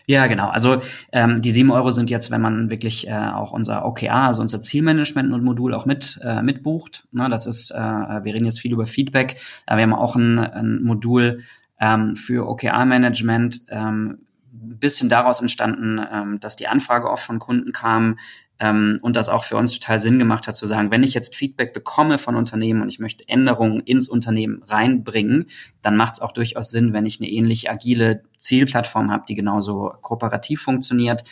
Ja, 0.06 0.28
genau. 0.28 0.50
Also 0.50 0.82
ähm, 1.12 1.42
die 1.42 1.52
sieben 1.52 1.72
Euro 1.72 1.92
sind 1.92 2.10
jetzt, 2.10 2.32
wenn 2.32 2.42
man 2.42 2.70
wirklich 2.70 3.08
äh, 3.08 3.14
auch 3.14 3.52
unser 3.52 3.86
OKR, 3.86 4.14
also 4.14 4.42
unser 4.42 4.62
Zielmanagement 4.62 5.34
und 5.34 5.44
Modul 5.44 5.74
auch 5.74 5.86
mit 5.86 6.20
äh, 6.24 6.42
mitbucht. 6.42 7.08
Ne, 7.12 7.30
das 7.30 7.46
ist, 7.48 7.72
äh, 7.72 7.78
wir 7.78 8.34
reden 8.34 8.46
jetzt 8.46 8.60
viel 8.60 8.74
über 8.74 8.86
Feedback, 8.86 9.38
aber 9.66 9.78
wir 9.78 9.84
haben 9.84 9.94
auch 9.94 10.16
ein, 10.16 10.40
ein 10.40 10.84
Modul 10.84 11.42
ähm, 11.80 12.16
für 12.16 12.48
OKR-Management. 12.48 13.62
Ähm, 13.70 14.20
bisschen 14.54 15.10
daraus 15.10 15.42
entstanden, 15.42 16.00
ähm, 16.12 16.40
dass 16.40 16.56
die 16.56 16.68
Anfrage 16.68 17.10
oft 17.10 17.24
von 17.24 17.40
Kunden 17.40 17.72
kam, 17.72 18.20
ähm, 18.62 19.00
und 19.02 19.16
das 19.16 19.28
auch 19.28 19.44
für 19.44 19.58
uns 19.58 19.74
total 19.74 20.00
Sinn 20.00 20.20
gemacht 20.20 20.48
hat 20.48 20.56
zu 20.56 20.68
sagen, 20.68 20.92
wenn 20.92 21.02
ich 21.02 21.16
jetzt 21.16 21.36
Feedback 21.36 21.74
bekomme 21.74 22.20
von 22.20 22.36
Unternehmen 22.36 22.84
und 22.84 22.90
ich 22.90 23.00
möchte 23.00 23.28
Änderungen 23.28 23.80
ins 23.80 24.08
Unternehmen 24.08 24.62
reinbringen, 24.64 25.48
dann 25.82 25.98
macht 25.98 26.14
es 26.14 26.22
auch 26.22 26.32
durchaus 26.32 26.70
Sinn, 26.70 26.94
wenn 26.94 27.08
ich 27.08 27.20
eine 27.20 27.30
ähnlich 27.30 27.72
agile 27.72 28.22
Zielplattform 28.38 29.12
habe, 29.12 29.24
die 29.28 29.34
genauso 29.34 29.94
kooperativ 30.02 30.62
funktioniert. 30.62 31.24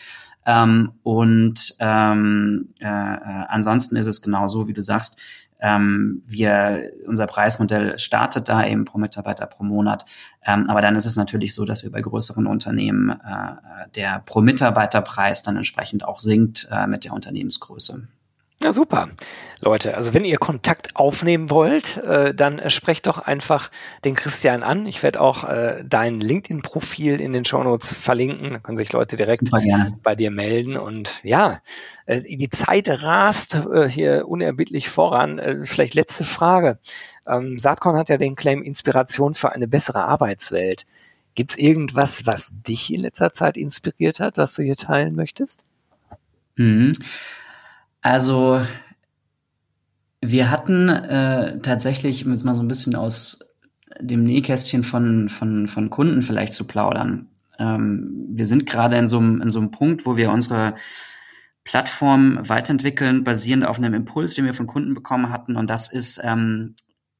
Ähm, 0.47 0.93
und 1.03 1.75
ähm, 1.79 2.69
äh, 2.79 2.87
äh, 2.87 3.45
ansonsten 3.47 3.95
ist 3.95 4.07
es 4.07 4.23
genau 4.23 4.47
so, 4.47 4.67
wie 4.67 4.73
du 4.73 4.81
sagst, 4.81 5.21
Ähm, 5.59 6.21
wir, 6.25 6.91
unser 7.05 7.27
Preismodell 7.27 7.99
startet 7.99 8.49
da 8.49 8.65
eben 8.65 8.85
pro 8.85 8.97
Mitarbeiter 8.97 9.45
pro 9.45 9.63
Monat. 9.63 10.05
Ähm, 10.45 10.69
aber 10.69 10.81
dann 10.81 10.95
ist 10.95 11.05
es 11.05 11.15
natürlich 11.15 11.53
so, 11.53 11.65
dass 11.65 11.83
wir 11.83 11.91
bei 11.91 12.01
größeren 12.01 12.47
Unternehmen 12.47 13.09
äh, 13.09 13.89
der 13.95 14.21
pro 14.25 14.41
Mitarbeiterpreis 14.41 15.43
dann 15.43 15.57
entsprechend 15.57 16.05
auch 16.05 16.19
sinkt 16.19 16.67
äh, 16.71 16.87
mit 16.87 17.05
der 17.05 17.13
Unternehmensgröße. 17.13 18.07
Ja, 18.61 18.73
super. 18.73 19.09
Leute, 19.61 19.95
also 19.95 20.13
wenn 20.13 20.25
ihr 20.25 20.37
Kontakt 20.37 20.97
aufnehmen 20.97 21.49
wollt, 21.49 21.95
äh, 21.97 22.33
dann 22.33 22.59
äh, 22.59 22.69
sprecht 22.69 23.07
doch 23.07 23.17
einfach 23.17 23.71
den 24.03 24.15
Christian 24.15 24.63
an. 24.63 24.85
Ich 24.85 25.01
werde 25.01 25.21
auch 25.21 25.45
äh, 25.45 25.81
dein 25.87 26.19
LinkedIn-Profil 26.19 27.21
in 27.21 27.31
den 27.31 27.45
Shownotes 27.45 27.93
verlinken. 27.93 28.51
Da 28.51 28.59
können 28.59 28.75
sich 28.75 28.91
Leute 28.91 29.15
direkt 29.15 29.49
bei 30.03 30.15
dir 30.15 30.29
melden. 30.29 30.75
Und 30.75 31.21
ja, 31.23 31.61
äh, 32.05 32.21
die 32.21 32.49
Zeit 32.49 32.89
rast 32.89 33.55
äh, 33.55 33.87
hier 33.87 34.27
unerbittlich 34.27 34.89
voran. 34.89 35.39
Äh, 35.39 35.65
vielleicht 35.65 35.93
letzte 35.93 36.25
Frage. 36.25 36.79
Ähm, 37.25 37.59
Saatkorn 37.59 37.95
hat 37.95 38.09
ja 38.09 38.17
den 38.17 38.35
Claim 38.35 38.61
Inspiration 38.61 39.35
für 39.35 39.53
eine 39.53 39.69
bessere 39.69 40.03
Arbeitswelt. 40.03 40.85
Gibt's 41.33 41.55
irgendwas, 41.55 42.25
was 42.25 42.53
dich 42.67 42.93
in 42.93 43.01
letzter 43.01 43.31
Zeit 43.31 43.55
inspiriert 43.55 44.19
hat, 44.19 44.37
was 44.37 44.55
du 44.55 44.63
hier 44.63 44.75
teilen 44.75 45.15
möchtest? 45.15 45.63
Mhm. 46.57 46.91
Also 48.01 48.65
wir 50.21 50.51
hatten 50.51 50.89
äh, 50.89 51.59
tatsächlich, 51.61 52.25
um 52.25 52.31
jetzt 52.31 52.43
mal 52.43 52.55
so 52.55 52.61
ein 52.61 52.67
bisschen 52.67 52.95
aus 52.95 53.39
dem 53.99 54.23
Nähkästchen 54.23 54.83
von, 54.83 55.29
von, 55.29 55.67
von 55.67 55.89
Kunden 55.89 56.23
vielleicht 56.23 56.53
zu 56.53 56.67
plaudern. 56.67 57.27
Ähm, 57.57 58.27
wir 58.29 58.45
sind 58.45 58.65
gerade 58.65 58.97
in 58.97 59.07
so, 59.07 59.17
einem, 59.17 59.41
in 59.41 59.49
so 59.49 59.59
einem 59.59 59.71
Punkt, 59.71 60.05
wo 60.05 60.17
wir 60.17 60.31
unsere 60.31 60.75
Plattform 61.63 62.39
weiterentwickeln, 62.47 63.23
basierend 63.23 63.65
auf 63.65 63.77
einem 63.77 63.93
Impuls, 63.93 64.33
den 64.33 64.45
wir 64.45 64.53
von 64.53 64.67
Kunden 64.67 64.93
bekommen 64.93 65.29
hatten. 65.29 65.55
Und 65.55 65.69
das 65.69 65.91
ist 65.91 66.21
ähm, 66.23 66.75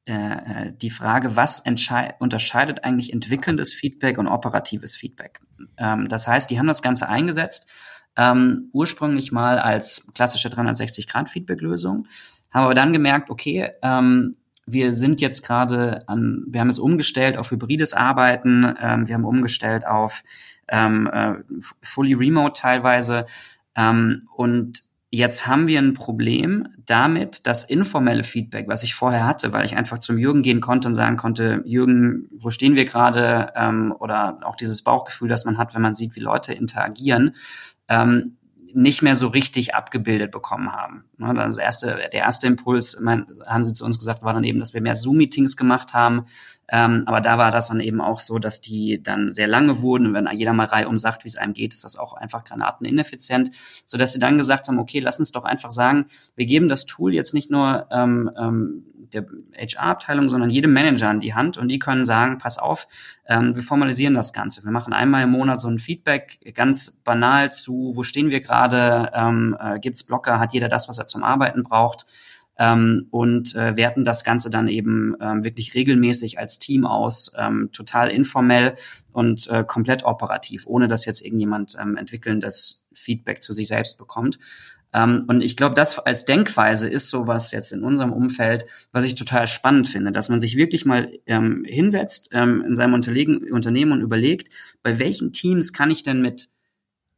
äh, 0.06 0.72
die 0.72 0.90
Frage, 0.90 1.36
was 1.36 1.60
unterscheidet 1.60 2.84
eigentlich 2.84 3.12
entwickelndes 3.12 3.74
Feedback 3.74 4.18
und 4.18 4.28
operatives 4.28 4.96
Feedback? 4.96 5.40
Ähm, 5.76 6.08
das 6.08 6.26
heißt, 6.26 6.50
die 6.50 6.58
haben 6.58 6.66
das 6.66 6.82
Ganze 6.82 7.08
eingesetzt 7.08 7.70
ähm, 8.16 8.68
ursprünglich 8.72 9.32
mal 9.32 9.58
als 9.58 10.10
klassische 10.14 10.48
360-Grad-Feedback-Lösung, 10.48 12.06
haben 12.50 12.64
aber 12.64 12.74
dann 12.74 12.92
gemerkt, 12.92 13.30
okay, 13.30 13.70
ähm, 13.82 14.36
wir 14.66 14.92
sind 14.92 15.20
jetzt 15.20 15.42
gerade 15.42 16.06
an, 16.08 16.44
wir 16.48 16.60
haben 16.60 16.68
es 16.68 16.78
umgestellt 16.78 17.36
auf 17.36 17.50
hybrides 17.50 17.92
Arbeiten, 17.94 18.74
ähm, 18.80 19.08
wir 19.08 19.14
haben 19.14 19.24
umgestellt 19.24 19.86
auf 19.86 20.22
ähm, 20.68 21.08
äh, 21.12 21.34
fully 21.82 22.14
remote 22.14 22.60
teilweise. 22.60 23.26
Ähm, 23.74 24.28
und 24.36 24.82
jetzt 25.10 25.46
haben 25.46 25.66
wir 25.66 25.80
ein 25.80 25.94
Problem 25.94 26.68
damit, 26.86 27.46
das 27.46 27.64
informelle 27.64 28.22
Feedback, 28.22 28.68
was 28.68 28.84
ich 28.84 28.94
vorher 28.94 29.26
hatte, 29.26 29.52
weil 29.52 29.64
ich 29.64 29.76
einfach 29.76 29.98
zum 29.98 30.18
Jürgen 30.18 30.42
gehen 30.42 30.60
konnte 30.60 30.86
und 30.86 30.94
sagen 30.94 31.16
konnte, 31.16 31.62
Jürgen, 31.64 32.28
wo 32.30 32.50
stehen 32.50 32.76
wir 32.76 32.84
gerade? 32.84 33.52
Ähm, 33.56 33.92
oder 33.98 34.38
auch 34.42 34.54
dieses 34.54 34.82
Bauchgefühl, 34.82 35.28
das 35.28 35.44
man 35.44 35.58
hat, 35.58 35.74
wenn 35.74 35.82
man 35.82 35.94
sieht, 35.94 36.14
wie 36.14 36.20
Leute 36.20 36.52
interagieren 36.52 37.34
ähm, 37.90 38.22
nicht 38.72 39.02
mehr 39.02 39.16
so 39.16 39.26
richtig 39.26 39.74
abgebildet 39.74 40.30
bekommen 40.30 40.72
haben. 40.72 41.04
Ne, 41.18 41.34
das 41.34 41.58
erste, 41.58 41.96
der 42.12 42.20
erste 42.20 42.46
Impuls, 42.46 42.98
mein, 43.00 43.26
haben 43.46 43.64
sie 43.64 43.72
zu 43.72 43.84
uns 43.84 43.98
gesagt, 43.98 44.22
war 44.22 44.32
dann 44.32 44.44
eben, 44.44 44.60
dass 44.60 44.74
wir 44.74 44.80
mehr 44.80 44.94
Zoom-Meetings 44.94 45.56
gemacht 45.56 45.92
haben. 45.92 46.26
Ähm, 46.72 47.02
aber 47.06 47.20
da 47.20 47.36
war 47.36 47.50
das 47.50 47.66
dann 47.66 47.80
eben 47.80 48.00
auch 48.00 48.20
so, 48.20 48.38
dass 48.38 48.60
die 48.60 49.02
dann 49.02 49.26
sehr 49.26 49.48
lange 49.48 49.82
wurden. 49.82 50.06
Und 50.06 50.14
wenn 50.14 50.28
jeder 50.32 50.52
mal 50.52 50.66
reihum 50.66 50.98
sagt, 50.98 51.24
wie 51.24 51.28
es 51.28 51.36
einem 51.36 51.52
geht, 51.52 51.72
ist 51.72 51.82
das 51.82 51.98
auch 51.98 52.12
einfach 52.12 52.44
granatenineffizient. 52.44 53.50
Sodass 53.86 54.12
sie 54.12 54.20
dann 54.20 54.36
gesagt 54.36 54.68
haben, 54.68 54.78
okay, 54.78 55.00
lass 55.00 55.18
uns 55.18 55.32
doch 55.32 55.44
einfach 55.44 55.72
sagen, 55.72 56.06
wir 56.36 56.46
geben 56.46 56.68
das 56.68 56.86
Tool 56.86 57.12
jetzt 57.12 57.34
nicht 57.34 57.50
nur 57.50 57.88
ähm, 57.90 58.30
ähm, 58.38 58.84
der 59.12 59.26
HR-Abteilung, 59.56 60.28
sondern 60.28 60.50
jedem 60.50 60.72
Manager 60.72 61.08
an 61.08 61.20
die 61.20 61.34
Hand 61.34 61.58
und 61.58 61.68
die 61.68 61.78
können 61.78 62.04
sagen, 62.04 62.38
pass 62.38 62.58
auf, 62.58 62.88
ähm, 63.26 63.54
wir 63.54 63.62
formalisieren 63.62 64.14
das 64.14 64.32
Ganze. 64.32 64.64
Wir 64.64 64.72
machen 64.72 64.92
einmal 64.92 65.24
im 65.24 65.30
Monat 65.30 65.60
so 65.60 65.68
ein 65.68 65.78
Feedback, 65.78 66.38
ganz 66.54 67.02
banal 67.02 67.52
zu, 67.52 67.92
wo 67.94 68.02
stehen 68.02 68.30
wir 68.30 68.40
gerade, 68.40 69.10
ähm, 69.14 69.56
äh, 69.60 69.78
gibt's 69.78 70.04
Blocker, 70.04 70.38
hat 70.38 70.52
jeder 70.52 70.68
das, 70.68 70.88
was 70.88 70.98
er 70.98 71.06
zum 71.06 71.22
Arbeiten 71.22 71.62
braucht 71.62 72.06
ähm, 72.60 73.06
und 73.10 73.54
äh, 73.56 73.76
werten 73.76 74.04
das 74.04 74.22
Ganze 74.22 74.50
dann 74.50 74.68
eben 74.68 75.16
ähm, 75.20 75.42
wirklich 75.42 75.74
regelmäßig 75.74 76.38
als 76.38 76.58
Team 76.58 76.84
aus, 76.84 77.32
ähm, 77.38 77.70
total 77.72 78.10
informell 78.10 78.74
und 79.12 79.48
äh, 79.48 79.64
komplett 79.66 80.04
operativ, 80.04 80.66
ohne 80.66 80.86
dass 80.86 81.06
jetzt 81.06 81.24
irgendjemand 81.24 81.76
ähm, 81.80 81.96
entwickelndes 81.96 82.88
Feedback 82.92 83.42
zu 83.42 83.52
sich 83.52 83.68
selbst 83.68 83.98
bekommt. 83.98 84.38
Ähm, 84.92 85.24
und 85.28 85.40
ich 85.40 85.56
glaube, 85.56 85.74
das 85.74 85.98
als 85.98 86.24
Denkweise 86.24 86.88
ist 86.88 87.08
sowas 87.08 87.52
jetzt 87.52 87.72
in 87.72 87.82
unserem 87.82 88.12
Umfeld, 88.12 88.66
was 88.92 89.04
ich 89.04 89.14
total 89.14 89.46
spannend 89.46 89.88
finde, 89.88 90.12
dass 90.12 90.28
man 90.28 90.38
sich 90.38 90.56
wirklich 90.56 90.84
mal 90.84 91.12
ähm, 91.26 91.64
hinsetzt 91.66 92.30
ähm, 92.32 92.64
in 92.66 92.74
seinem 92.74 92.94
Unterlegen, 92.94 93.50
Unternehmen 93.52 93.92
und 93.92 94.00
überlegt, 94.00 94.48
bei 94.82 94.98
welchen 94.98 95.32
Teams 95.32 95.72
kann 95.72 95.90
ich 95.90 96.02
denn 96.02 96.20
mit 96.20 96.48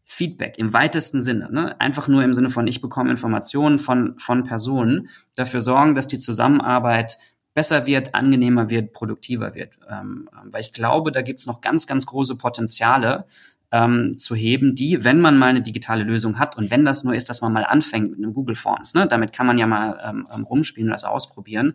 Feedback 0.04 0.58
im 0.58 0.74
weitesten 0.74 1.22
Sinne, 1.22 1.50
ne? 1.50 1.80
einfach 1.80 2.06
nur 2.06 2.22
im 2.22 2.34
Sinne 2.34 2.50
von, 2.50 2.66
ich 2.66 2.82
bekomme 2.82 3.10
Informationen 3.10 3.78
von, 3.78 4.18
von 4.18 4.44
Personen, 4.44 5.08
dafür 5.36 5.62
sorgen, 5.62 5.94
dass 5.94 6.06
die 6.06 6.18
Zusammenarbeit 6.18 7.16
besser 7.54 7.86
wird, 7.86 8.14
angenehmer 8.14 8.70
wird, 8.70 8.92
produktiver 8.92 9.54
wird. 9.54 9.78
Ähm, 9.90 10.28
weil 10.44 10.60
ich 10.60 10.72
glaube, 10.72 11.12
da 11.12 11.22
gibt's 11.22 11.46
noch 11.46 11.60
ganz, 11.60 11.86
ganz 11.86 12.06
große 12.06 12.36
Potenziale, 12.36 13.24
ähm, 13.72 14.18
zu 14.18 14.34
heben, 14.34 14.74
die, 14.74 15.02
wenn 15.02 15.20
man 15.20 15.38
mal 15.38 15.48
eine 15.48 15.62
digitale 15.62 16.04
Lösung 16.04 16.38
hat 16.38 16.56
und 16.56 16.70
wenn 16.70 16.84
das 16.84 17.04
nur 17.04 17.14
ist, 17.14 17.30
dass 17.30 17.40
man 17.40 17.52
mal 17.52 17.64
anfängt 17.64 18.10
mit 18.10 18.18
einem 18.18 18.34
Google 18.34 18.54
Forms, 18.54 18.94
ne, 18.94 19.06
damit 19.06 19.32
kann 19.32 19.46
man 19.46 19.58
ja 19.58 19.66
mal 19.66 19.98
ähm, 20.04 20.28
ähm, 20.32 20.44
rumspielen 20.44 20.90
und 20.90 20.92
das 20.92 21.04
ausprobieren, 21.04 21.74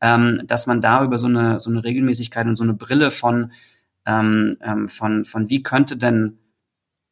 ähm, 0.00 0.40
dass 0.46 0.68
man 0.68 0.80
da 0.80 1.04
über 1.04 1.18
so 1.18 1.26
eine, 1.26 1.58
so 1.58 1.68
eine 1.68 1.82
Regelmäßigkeit 1.82 2.46
und 2.46 2.54
so 2.54 2.62
eine 2.62 2.74
Brille 2.74 3.10
von, 3.10 3.52
ähm, 4.06 4.52
ähm, 4.62 4.88
von, 4.88 5.24
von 5.24 5.50
wie 5.50 5.62
könnte 5.62 5.96
denn 5.96 6.38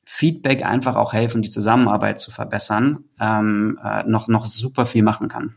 Feedback 0.07 0.65
einfach 0.65 0.97
auch 0.97 1.13
helfen, 1.13 1.43
die 1.43 1.51
Zusammenarbeit 1.51 2.21
zu 2.21 2.31
verbessern, 2.31 3.05
ähm, 3.19 3.79
äh, 3.83 4.05
noch, 4.05 4.29
noch 4.29 4.45
super 4.45 4.87
viel 4.87 5.03
machen 5.03 5.29
kann. 5.29 5.55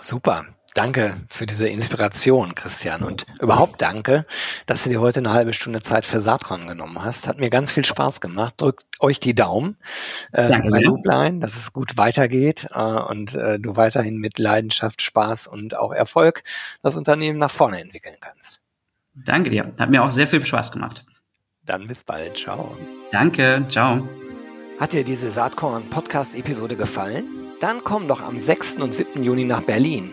Super. 0.00 0.46
Danke 0.78 1.16
für 1.28 1.44
diese 1.44 1.68
Inspiration, 1.68 2.54
Christian. 2.54 3.02
Und 3.02 3.26
überhaupt 3.40 3.82
danke, 3.82 4.26
dass 4.66 4.84
du 4.84 4.90
dir 4.90 5.00
heute 5.00 5.18
eine 5.18 5.32
halbe 5.32 5.52
Stunde 5.52 5.82
Zeit 5.82 6.06
für 6.06 6.20
Saatkorn 6.20 6.68
genommen 6.68 7.02
hast. 7.02 7.26
Hat 7.26 7.40
mir 7.40 7.50
ganz 7.50 7.72
viel 7.72 7.84
Spaß 7.84 8.20
gemacht. 8.20 8.54
Drückt 8.58 8.84
euch 9.00 9.18
die 9.18 9.34
Daumen 9.34 9.76
äh, 10.30 10.48
danke 10.48 10.68
bei 10.68 10.78
Loopline, 10.78 11.40
dass 11.40 11.56
es 11.56 11.72
gut 11.72 11.96
weitergeht 11.96 12.68
äh, 12.72 12.80
und 12.80 13.34
äh, 13.34 13.58
du 13.58 13.74
weiterhin 13.74 14.18
mit 14.18 14.38
Leidenschaft, 14.38 15.02
Spaß 15.02 15.48
und 15.48 15.76
auch 15.76 15.92
Erfolg 15.92 16.44
das 16.80 16.94
Unternehmen 16.94 17.40
nach 17.40 17.50
vorne 17.50 17.80
entwickeln 17.80 18.16
kannst. 18.20 18.60
Danke 19.14 19.50
dir. 19.50 19.72
Hat 19.80 19.90
mir 19.90 20.04
auch 20.04 20.10
sehr 20.10 20.28
viel 20.28 20.46
Spaß 20.46 20.70
gemacht. 20.70 21.04
Dann 21.64 21.88
bis 21.88 22.04
bald. 22.04 22.38
Ciao. 22.38 22.76
Danke. 23.10 23.64
Ciao. 23.68 24.08
Hat 24.78 24.92
dir 24.92 25.02
diese 25.02 25.28
Saatkorn 25.28 25.90
Podcast 25.90 26.36
Episode 26.36 26.76
gefallen? 26.76 27.24
Dann 27.60 27.82
komm 27.82 28.06
doch 28.06 28.22
am 28.22 28.38
6. 28.38 28.76
und 28.76 28.94
7. 28.94 29.24
Juni 29.24 29.42
nach 29.42 29.62
Berlin. 29.62 30.12